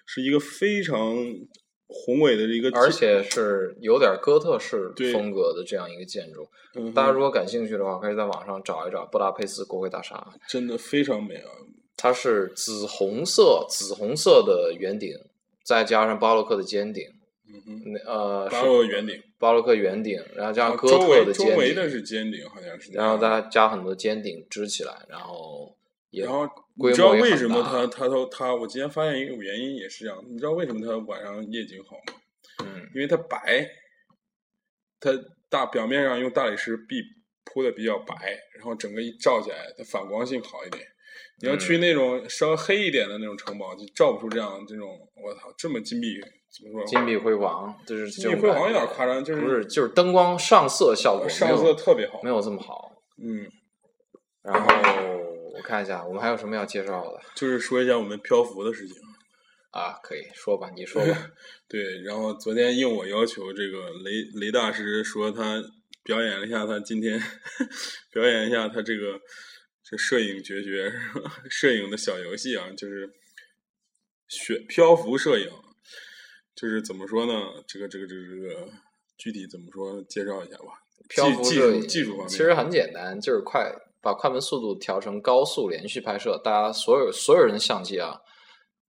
[0.07, 1.15] 是一个非常
[1.93, 6.49] 宏伟的一个，而且是有点哥特式风格的这样一个建筑。
[6.77, 10.25] 嗯大家如果感兴趣的话，可以在网上找一找布达佩斯国会大厦。
[10.49, 11.51] 真的非常美啊，
[11.97, 15.13] 它是紫红色紫红色的圆顶，
[15.65, 17.05] 再加上巴洛克的尖顶，
[17.49, 25.75] 嗯哼，那呃巴是洛圆顶，巴洛克圆顶，然后加上哥特的尖周围的顶，是尖顶，好像是然后样，再加很多尖顶支起来，然后
[26.11, 26.49] 也然后
[26.81, 28.55] 规你知道为什么大它它都它？
[28.55, 32.15] 我今天发现一个原因也是这样，你知道为什么它晚上夜景好吗？
[32.65, 33.69] 嗯因为它白，
[34.99, 35.11] 它
[35.49, 37.03] 大表面上用大理石壁
[37.45, 38.15] 铺的比较白，
[38.57, 40.85] 然后整个一照起来，它反光性好一点。
[41.43, 44.89] 你要去嗯那种稍微黑一点的那种城堡，就照不出这样这种，
[45.23, 46.85] 我操，这么金碧，怎么说？
[46.87, 52.21] 金碧辉煌，就是金碧辉煌有点夸张，就是不是就是灯光上色效果上色特别好。
[52.23, 52.91] 没有这么好。
[53.23, 53.49] 嗯，
[54.43, 54.69] 然后
[55.61, 58.97] 我看一下，我们还有什么要介绍的就是说一下我们漂浮的事情。
[59.73, 59.93] 啊？
[60.03, 61.31] 可以说吧，你说吧。
[61.69, 65.63] 对，然后昨天应我要求，这个雷雷大师说他
[66.03, 67.21] 表演了一下他今天
[68.11, 69.21] 表演一下他这个
[69.85, 70.91] 这摄影绝学，
[71.51, 73.09] 摄影的小游戏啊，就是
[74.29, 75.49] 学漂浮摄影，
[76.57, 77.63] 就是怎么说呢？
[77.69, 78.73] 这个这个这个这个
[79.19, 80.03] 具体怎么说？
[80.09, 80.81] 介绍一下吧。
[81.09, 86.41] 漂浮技术技术方面，其实很简单，就是快把快门速度调成高速连续拍摄。
[86.43, 88.19] 大家所有所有人的相机啊，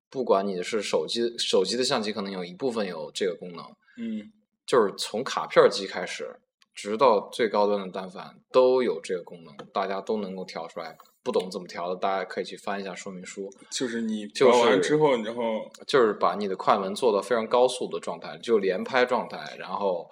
[0.10, 3.64] 不管你是手机，手机的相机可能有一部分有这个功能，
[3.98, 4.32] 嗯
[4.66, 6.40] 就是从卡片机开始，
[6.74, 10.96] 直到最高端的单反都有这个功能，大家都能够调出来。
[11.24, 13.48] 不懂怎么调的，大家可以去翻一下说明书。
[13.70, 15.44] 就是你就调完是之后，然后
[15.86, 20.10] 就是把你的快门做到非常高速的状态，就连拍状态，然后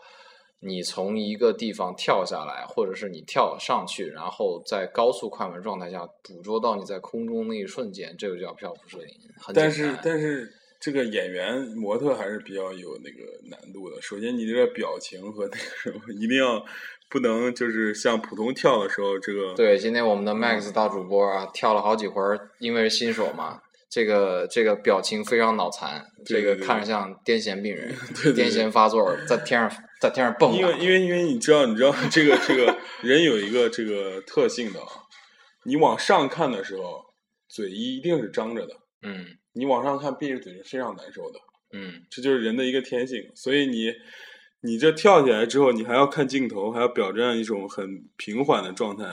[0.62, 9.14] 你从一个地方跳下来，或者是你跳上去，然后在高速快门状态下捕捉到你在空中那一瞬间，这个叫漂浮摄影。
[9.54, 14.02] 但是但是这个演员模特还是比较有那个难度的。
[14.02, 16.66] 首先，你这个表情和那个什么，一定要
[17.10, 22.22] 不能就是像普通跳的时候，这个对，今天我们的 Max 大主播啊，跳了好几回，
[22.60, 30.78] 因为是新手嘛，这个这个表情非常脑残，这个看着像癫痫病人， 对对癫痫发作，在天上在天上蹦因为。
[30.78, 34.88] 因为因为你知道你知道这个这个 人有一个这个特性的啊，
[35.66, 37.04] 你往上看的时候，
[37.48, 41.40] 嘴一定是张着的，嗯你往上看闭着嘴是非常难受的。
[41.74, 43.92] 嗯，这就是人的一个天性，所以你
[44.62, 47.86] 你这跳起来之后，你还要看镜头，还要表现一种很
[48.18, 49.06] 平缓的状态。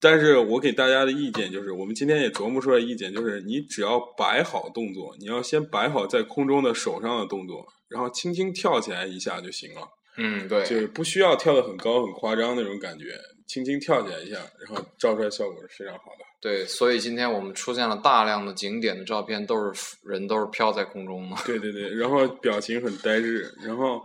[0.00, 16.24] 但是我给大家的意见就是，我们今天也琢磨出来意见，就是你只要摆好动作，你要先摆好在空中的手上的动作，然后轻轻跳起来一下就行了，嗯，对，就是不需要跳得很高很夸张那种感觉，轻轻跳起来一下，然后照出来效果是非常好的。
[16.40, 21.36] 对，所以今天我们出现了大量的景点的照片，都是人都是飘在空中的。
[21.44, 24.00] 对对对，然后表情很呆滞，然后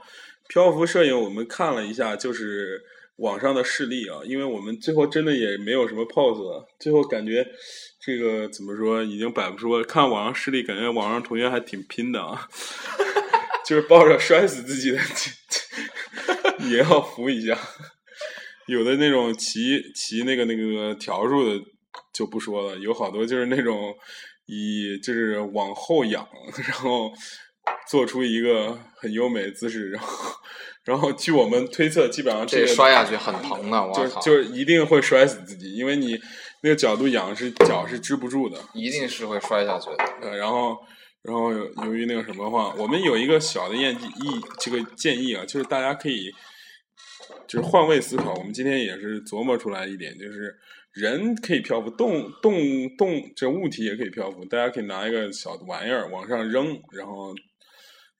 [0.47, 2.81] 漂浮摄影我们看了一下，就是
[3.23, 7.47] 网上的事例啊，因为我们最后真的也没有什么 pose，最后感觉
[8.05, 9.83] 这个怎么说，已经摆不出了。
[9.85, 12.45] 看网上事例，感觉网上同学还挺拼的啊，
[13.65, 14.99] 就是抱着摔死自己的
[16.69, 17.57] 也要扶一下。
[18.67, 21.63] 有的那种骑骑那个那个条数的
[22.13, 23.95] 就不说了，有好多就是那种
[24.47, 26.27] 以就是往后仰，
[26.67, 27.09] 然后
[27.87, 30.35] 做出一个很优美的姿势，然后
[30.83, 33.91] 然后据我们推测，基本上这个这摔下去很疼的！
[33.93, 36.19] 就就是一定会摔死自己，因为你
[36.61, 38.57] 那个角度仰是脚是支不住的。
[38.73, 40.03] 一定是会摔下去的。
[40.21, 40.77] 呃，然后，
[41.21, 43.99] 然后由由于那个什么话，我们有一个小的建议，
[44.59, 46.31] 这个建议啊，就是大家可以
[47.47, 48.33] 就是换位思考。
[48.33, 50.53] 我们今天也是琢磨出来一点，就是
[50.93, 52.53] 人可以漂浮，动动
[52.97, 54.43] 动这物体也可以漂浮。
[54.45, 57.33] 大家可以拿一个小的玩意儿往上扔，然后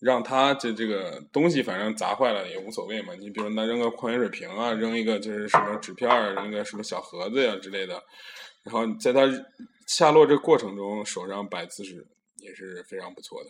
[0.03, 3.13] 让他这这个东西反正砸坏了也无所谓嘛。
[3.15, 8.03] 你比如拿扔个矿泉水瓶啊，扔一个就是什么纸片儿，扔个什么小盒子呀之类的。
[8.63, 9.21] 然后在他
[9.87, 12.05] 下落这过程中，手上摆姿势
[12.37, 13.49] 也是非常不错的。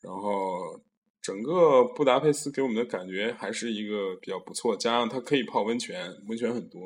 [0.00, 0.80] 然后
[1.20, 6.80] 整个布达佩斯给我们的感觉还是一个比较不错，加上它可以泡温泉，温泉很多。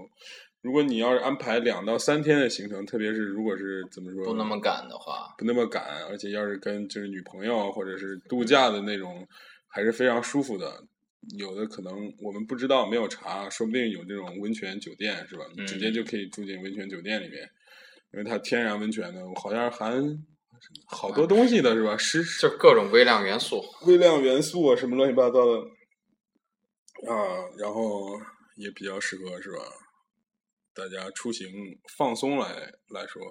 [0.64, 9.28] 如果你要是安排两到三天的行程，特别是如果是怎么说，不那么赶的话，不那么赶，而且要是跟就是女朋友或者是度假的那种，
[9.68, 10.82] 还是非常舒服的。
[11.38, 15.44] 有的可能我们不知道，没有查，说不定有这种温泉酒店是吧？
[15.54, 17.42] 你直接就可以住进温泉酒店里面，
[18.14, 20.02] 因为它天然温泉呢，好像含
[20.86, 21.94] 好多东西的是吧？
[21.98, 23.62] 是就各种微量元素。
[23.86, 25.58] 微量元素啊，什么乱七八糟的
[27.06, 28.18] 啊，然后
[28.56, 29.58] 也比较适合是吧？
[30.74, 31.48] 大家出行
[31.96, 32.48] 放松来
[32.90, 33.22] 来说，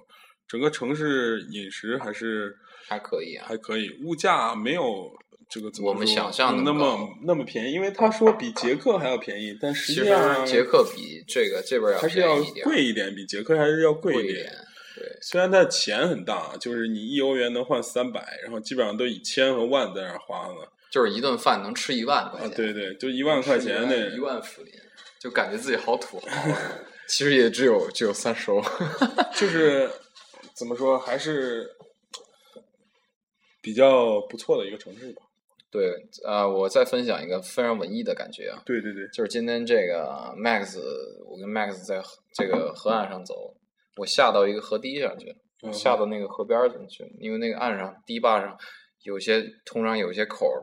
[0.48, 2.56] 整个城市饮食还是
[2.88, 5.12] 还可以啊还可以，物价没有
[5.50, 14.46] 这个怎么我们想象的那么那么便宜，因为他说比捷克还要便宜，但实际上捷克比这个这边要还是要贵一点，比捷克还是要贵一点。
[14.96, 20.68] 对，虽然它钱很大，就是你一欧元能换三百，然后基本上都以千和万在那儿花呢。
[20.92, 24.72] 就是一顿饭能吃一万块啊，钱，对对，就一万块钱那一万福林，
[25.20, 26.58] 就感觉自己好土豪啊。
[27.16, 28.60] 其实也只有只有三十欧。
[29.38, 29.90] 就是
[30.56, 31.70] 怎么说，还是
[33.62, 35.22] 比较不错的一个城市吧。
[35.70, 35.92] 对，
[36.26, 40.80] 啊，我再分享一个非常文艺的感觉啊，对对对，就是今天这个 Max，
[41.28, 42.02] 我跟 Max 在
[42.36, 43.56] 这个河岸上走，
[43.98, 48.56] 我下到一个河堤上去，嗯下到那个河边儿上去，因为那个岸上堤坝上
[49.04, 50.62] 有些通常有些口儿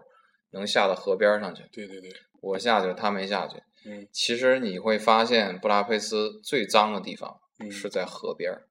[0.53, 3.57] 能下到河边儿上去，对对对，我下去，他没下去。
[3.85, 4.07] 嗯。
[4.13, 7.71] 其实你会发现，布达佩斯最脏的地方嗯。
[7.71, 8.67] 是在河边儿，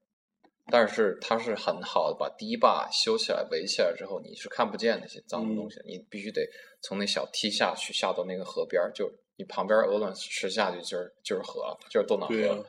[0.71, 5.69] 但是它是很好的把堤坝修起来、围起来之后，你是看不见那些脏的东嗯。
[5.69, 6.47] 西的，你必须得
[6.81, 12.53] 从那小梯下去，下到那个河边儿，就你旁边鹅卵石下去就是就是河了，就是多瑙河。
[12.53, 12.65] 啊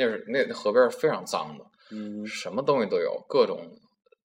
[0.00, 2.24] 那是那那河边儿非常脏的，嗯。
[2.24, 3.68] 什么东西都有，各种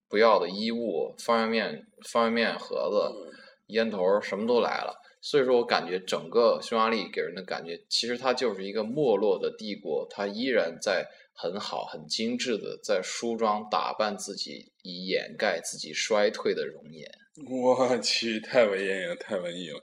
[0.07, 3.32] 不要的衣物、方便面、方便面盒子，
[3.68, 4.93] 烟头什么都来了。
[5.22, 17.09] 所以说我感觉整个匈牙利给人的感觉，其实它就是一个没落的帝国，它依然在很好、很精致的在梳妆打扮自己，以掩盖自己衰退的容颜。
[17.49, 19.82] 我去，太文艺了，太文艺了，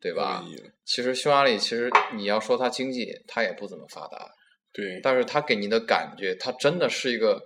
[0.00, 0.44] 对吧？
[0.84, 4.30] 其实匈牙利，其实你要说它经济，它也不怎么发达，
[4.70, 7.40] 对，但是它给你的感觉，它真的是一个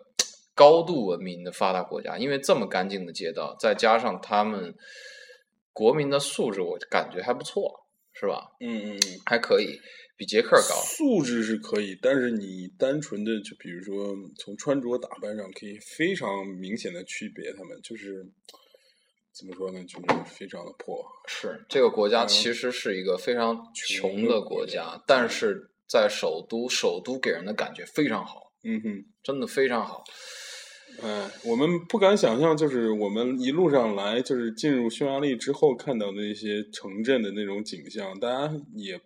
[0.55, 4.75] 高度文明的发达国家，因为这么干净的街道，再加上他们
[5.79, 7.73] 国民的素质，我感觉还不错，
[8.13, 8.51] 是吧？
[8.59, 9.21] 嗯嗯嗯。
[9.25, 9.79] 还可以，
[10.17, 10.75] 比捷克高。
[10.85, 18.27] 素质是可以，但是你单纯的就比如说从穿着打扮上，可以非常明显的区别他们，就是
[19.33, 21.01] 怎么说呢，就是非常的破。
[21.29, 30.03] 是这个国家嗯其实是一个非常穷穷的的国家国家，但是在首都，首都给人的感觉非常好，嗯哼，真的非常好。
[31.03, 39.01] 哎，我们不敢想象，就是我们一路上来，就是进入匈牙利之后看到的那些城镇的那种景象，大家也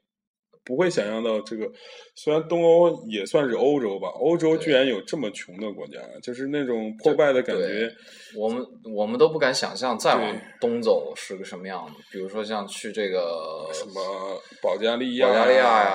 [0.65, 1.71] 不会想象到这个。
[2.15, 7.91] 虽然东欧也算是欧洲吧，欧洲居然有这么穷的国家，就是那种破败的感觉。
[8.37, 15.91] 我们我们都不敢想象再往东走是个什么样子，比如说像去这个什么保加利亚、保加利亚呀、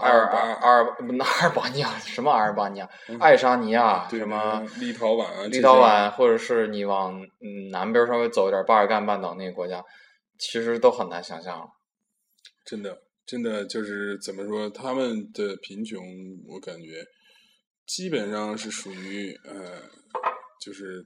[0.00, 2.88] 阿尔阿尔阿巴、尔不那阿尔巴尼亚什么阿尔巴尼亚、
[3.18, 9.82] 爱沙尼亚什么立陶宛啊，立陶宛，或者是你往嗯南边稍微走一点巴尔干半岛那个国家，
[10.38, 11.68] 其实都很难想象。
[12.64, 12.96] 真的，
[13.32, 15.98] 真的就是怎么说，他们的贫穷，
[16.46, 17.02] 我感觉
[17.86, 19.80] 基本上是属于呃，
[20.62, 21.02] 就是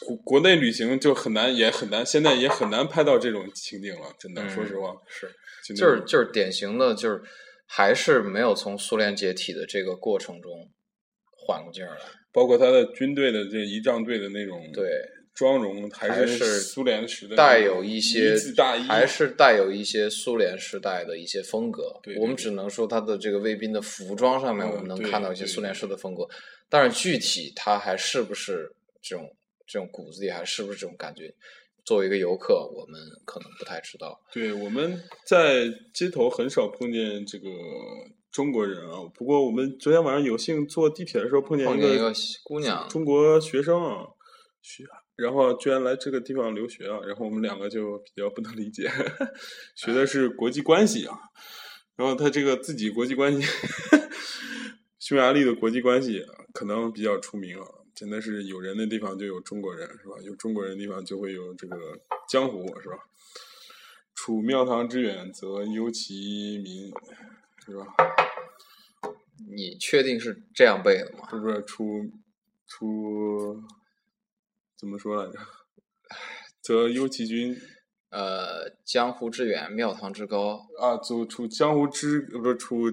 [0.00, 4.12] 国国内旅行就很难，也很难，现在也很难拍到这种情景了。
[4.18, 5.30] 真的，嗯说实话，是，
[5.68, 7.22] 就就是就是典型的，就是
[7.68, 10.68] 还是没有从苏联解体的这个过程中
[11.46, 12.00] 缓过劲儿来。
[12.32, 14.90] 包括他的军队的这仪仗队的那种对，
[15.36, 18.34] 妆容，还还是苏联时代带有一些
[18.88, 22.00] 还是带有一些苏联时代的一些风格。
[22.02, 26.26] 对对我们只能说他的这个卫兵的服装上面，嗯我们能看到一些苏联式的风格，
[26.70, 29.30] 但是具体他还是不是这种
[29.66, 31.32] 这种骨子里还是不是这种感觉？
[31.84, 34.18] 作为一个游客，我们可能不太知道。
[34.32, 37.48] 对，我们在街头很少碰见这个
[38.32, 39.04] 中国人啊。
[39.14, 42.12] 不过我们昨天晚上有幸坐地铁的时候碰见一个碰见一个
[42.42, 44.04] 姑娘中国学生啊，
[44.62, 44.82] 学，
[45.16, 47.00] 然后居然来这个地方留学啊。
[47.06, 48.90] 然后我们两个就比较不能理解，
[49.74, 51.18] 学的是国际关系啊。
[51.96, 53.46] 然后他这个自己国际关系，
[55.00, 57.66] 匈牙利的国际关系啊可能比较出名啊。
[57.94, 60.16] 真的是有人的地方就有中国人，是吧？
[60.22, 61.98] 有中国人的地方就会有这个
[62.28, 62.98] 江湖，是吧？
[64.14, 66.92] 处庙堂之远，则忧其民，
[67.64, 67.86] 是吧？
[69.48, 71.26] 你确定是这样背的吗？
[71.30, 72.10] 是不是出
[72.66, 73.62] 出
[74.78, 75.38] 怎么说来着？
[76.62, 77.56] 则忧其君
[78.10, 80.66] 呃，江湖之远，庙堂之高。
[80.80, 82.90] 啊，则处江湖之呃不是处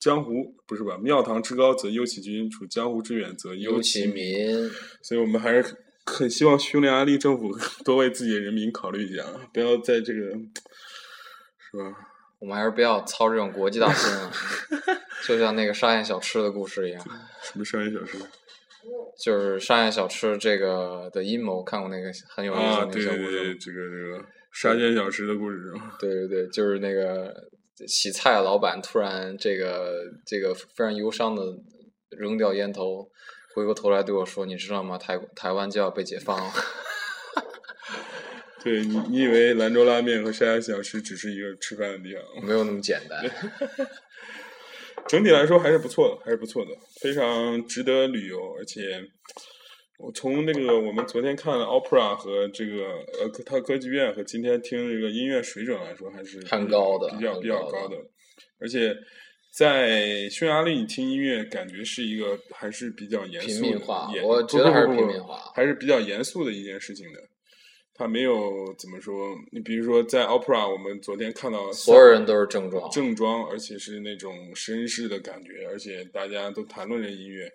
[0.00, 0.96] 江湖不是吧？
[0.98, 4.70] 庙堂之高则忧其君，处江湖之远则忧其其民。
[5.02, 7.50] 所以我们还是很很希望匈牙利政府
[7.84, 10.20] 多为自己的人民考虑一下，啊，不要在这个
[11.58, 11.94] 是吧？
[12.38, 14.32] 我们还是不要操这种国际大 心了。
[15.26, 17.04] 就像那个沙县小吃的故事一样，
[17.42, 18.16] 什么沙县小吃
[19.18, 25.96] 就是沙县小吃这个的阴谋，看过那个很有意思那对个小故事吗对对，这个这个沙县小吃的故事是吧？
[25.98, 27.48] 对对对，就是那个
[27.86, 31.42] 洗菜老板突然这个这个非常忧伤的
[32.10, 33.10] 扔掉烟头，
[33.54, 34.96] 回过头来对我说：“你知道吗？
[34.96, 36.52] 台台湾就要被解放了。
[38.62, 43.22] 对你，你以为兰州拉面和沙县小吃只是一个吃饭的地方？”没有那么简单。
[45.08, 48.38] 整体来说还是不错的，还是不错的，非常值得旅游。
[48.58, 49.02] 而且，
[49.98, 52.84] 我从那个我们昨天看的 opera 和这个
[53.20, 57.96] 呃他歌剧院和今天听这个音乐水准来说，还是很高的比较比较高的。
[58.60, 58.94] 而且
[59.56, 67.20] 在匈牙利听音乐，感觉是一个还是比较严肃的平民化严我不觉得还是不不不平民化还是比较严肃的一件事情的。
[67.98, 77.50] 他没有怎么说，你比如说在 opera，我们昨天看到所有人都是正装，正装，而且是那种绅士的感觉，而且大家都谈论着音乐。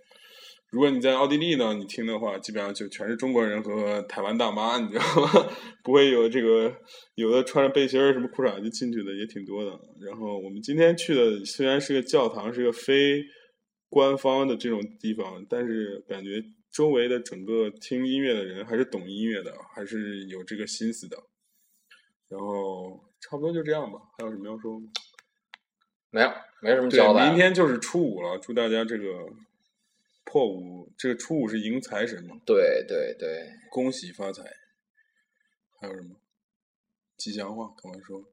[0.70, 5.50] 如果你在奥地利呢，你听的话，基本上就全是中国人和台湾大妈，你知道吗？
[5.82, 6.76] 不会有这个
[7.16, 9.72] 有的穿着背心儿、什么裤衩就进去的也挺多的。
[10.02, 13.22] 然后我们今天去的虽然是个教堂，是个非
[13.88, 16.44] 官方的这种地方，但是感觉
[16.74, 21.16] 周围的整个听音乐的人还是懂音乐的，还是有这个心思的。
[22.28, 24.88] 然后差不多就这样吧，还有什么要说吗？
[26.10, 27.28] 没有没什么对交，代。
[27.28, 29.28] 明天就是初五了，祝大家这个
[30.24, 34.44] 破五，这个初五是迎财神嘛，对对对，恭喜发财。
[35.80, 36.16] 还有什么
[37.18, 37.68] 吉祥话？
[37.84, 38.24] 赶快说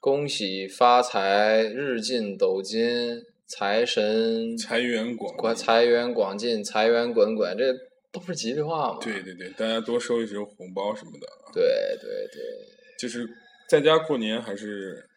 [0.00, 7.72] 恭喜发财，日进斗金，财神财源广广，财源广进，财源滚滚，这
[8.18, 8.98] 都是吉利话嘛。
[9.00, 11.26] 对对对，大家多收一收红包什么的。
[11.52, 11.62] 对
[12.00, 12.42] 对对，
[12.98, 13.28] 就是
[13.68, 15.08] 在家过年还是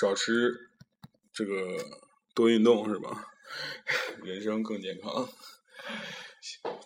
[0.00, 0.52] 少吃
[1.32, 1.78] 这个，
[2.34, 3.26] 多运动是吧？
[4.22, 5.28] 人生更健康。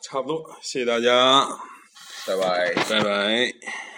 [0.03, 1.46] 差不多，谢谢大家，
[2.26, 3.91] 拜拜，拜拜。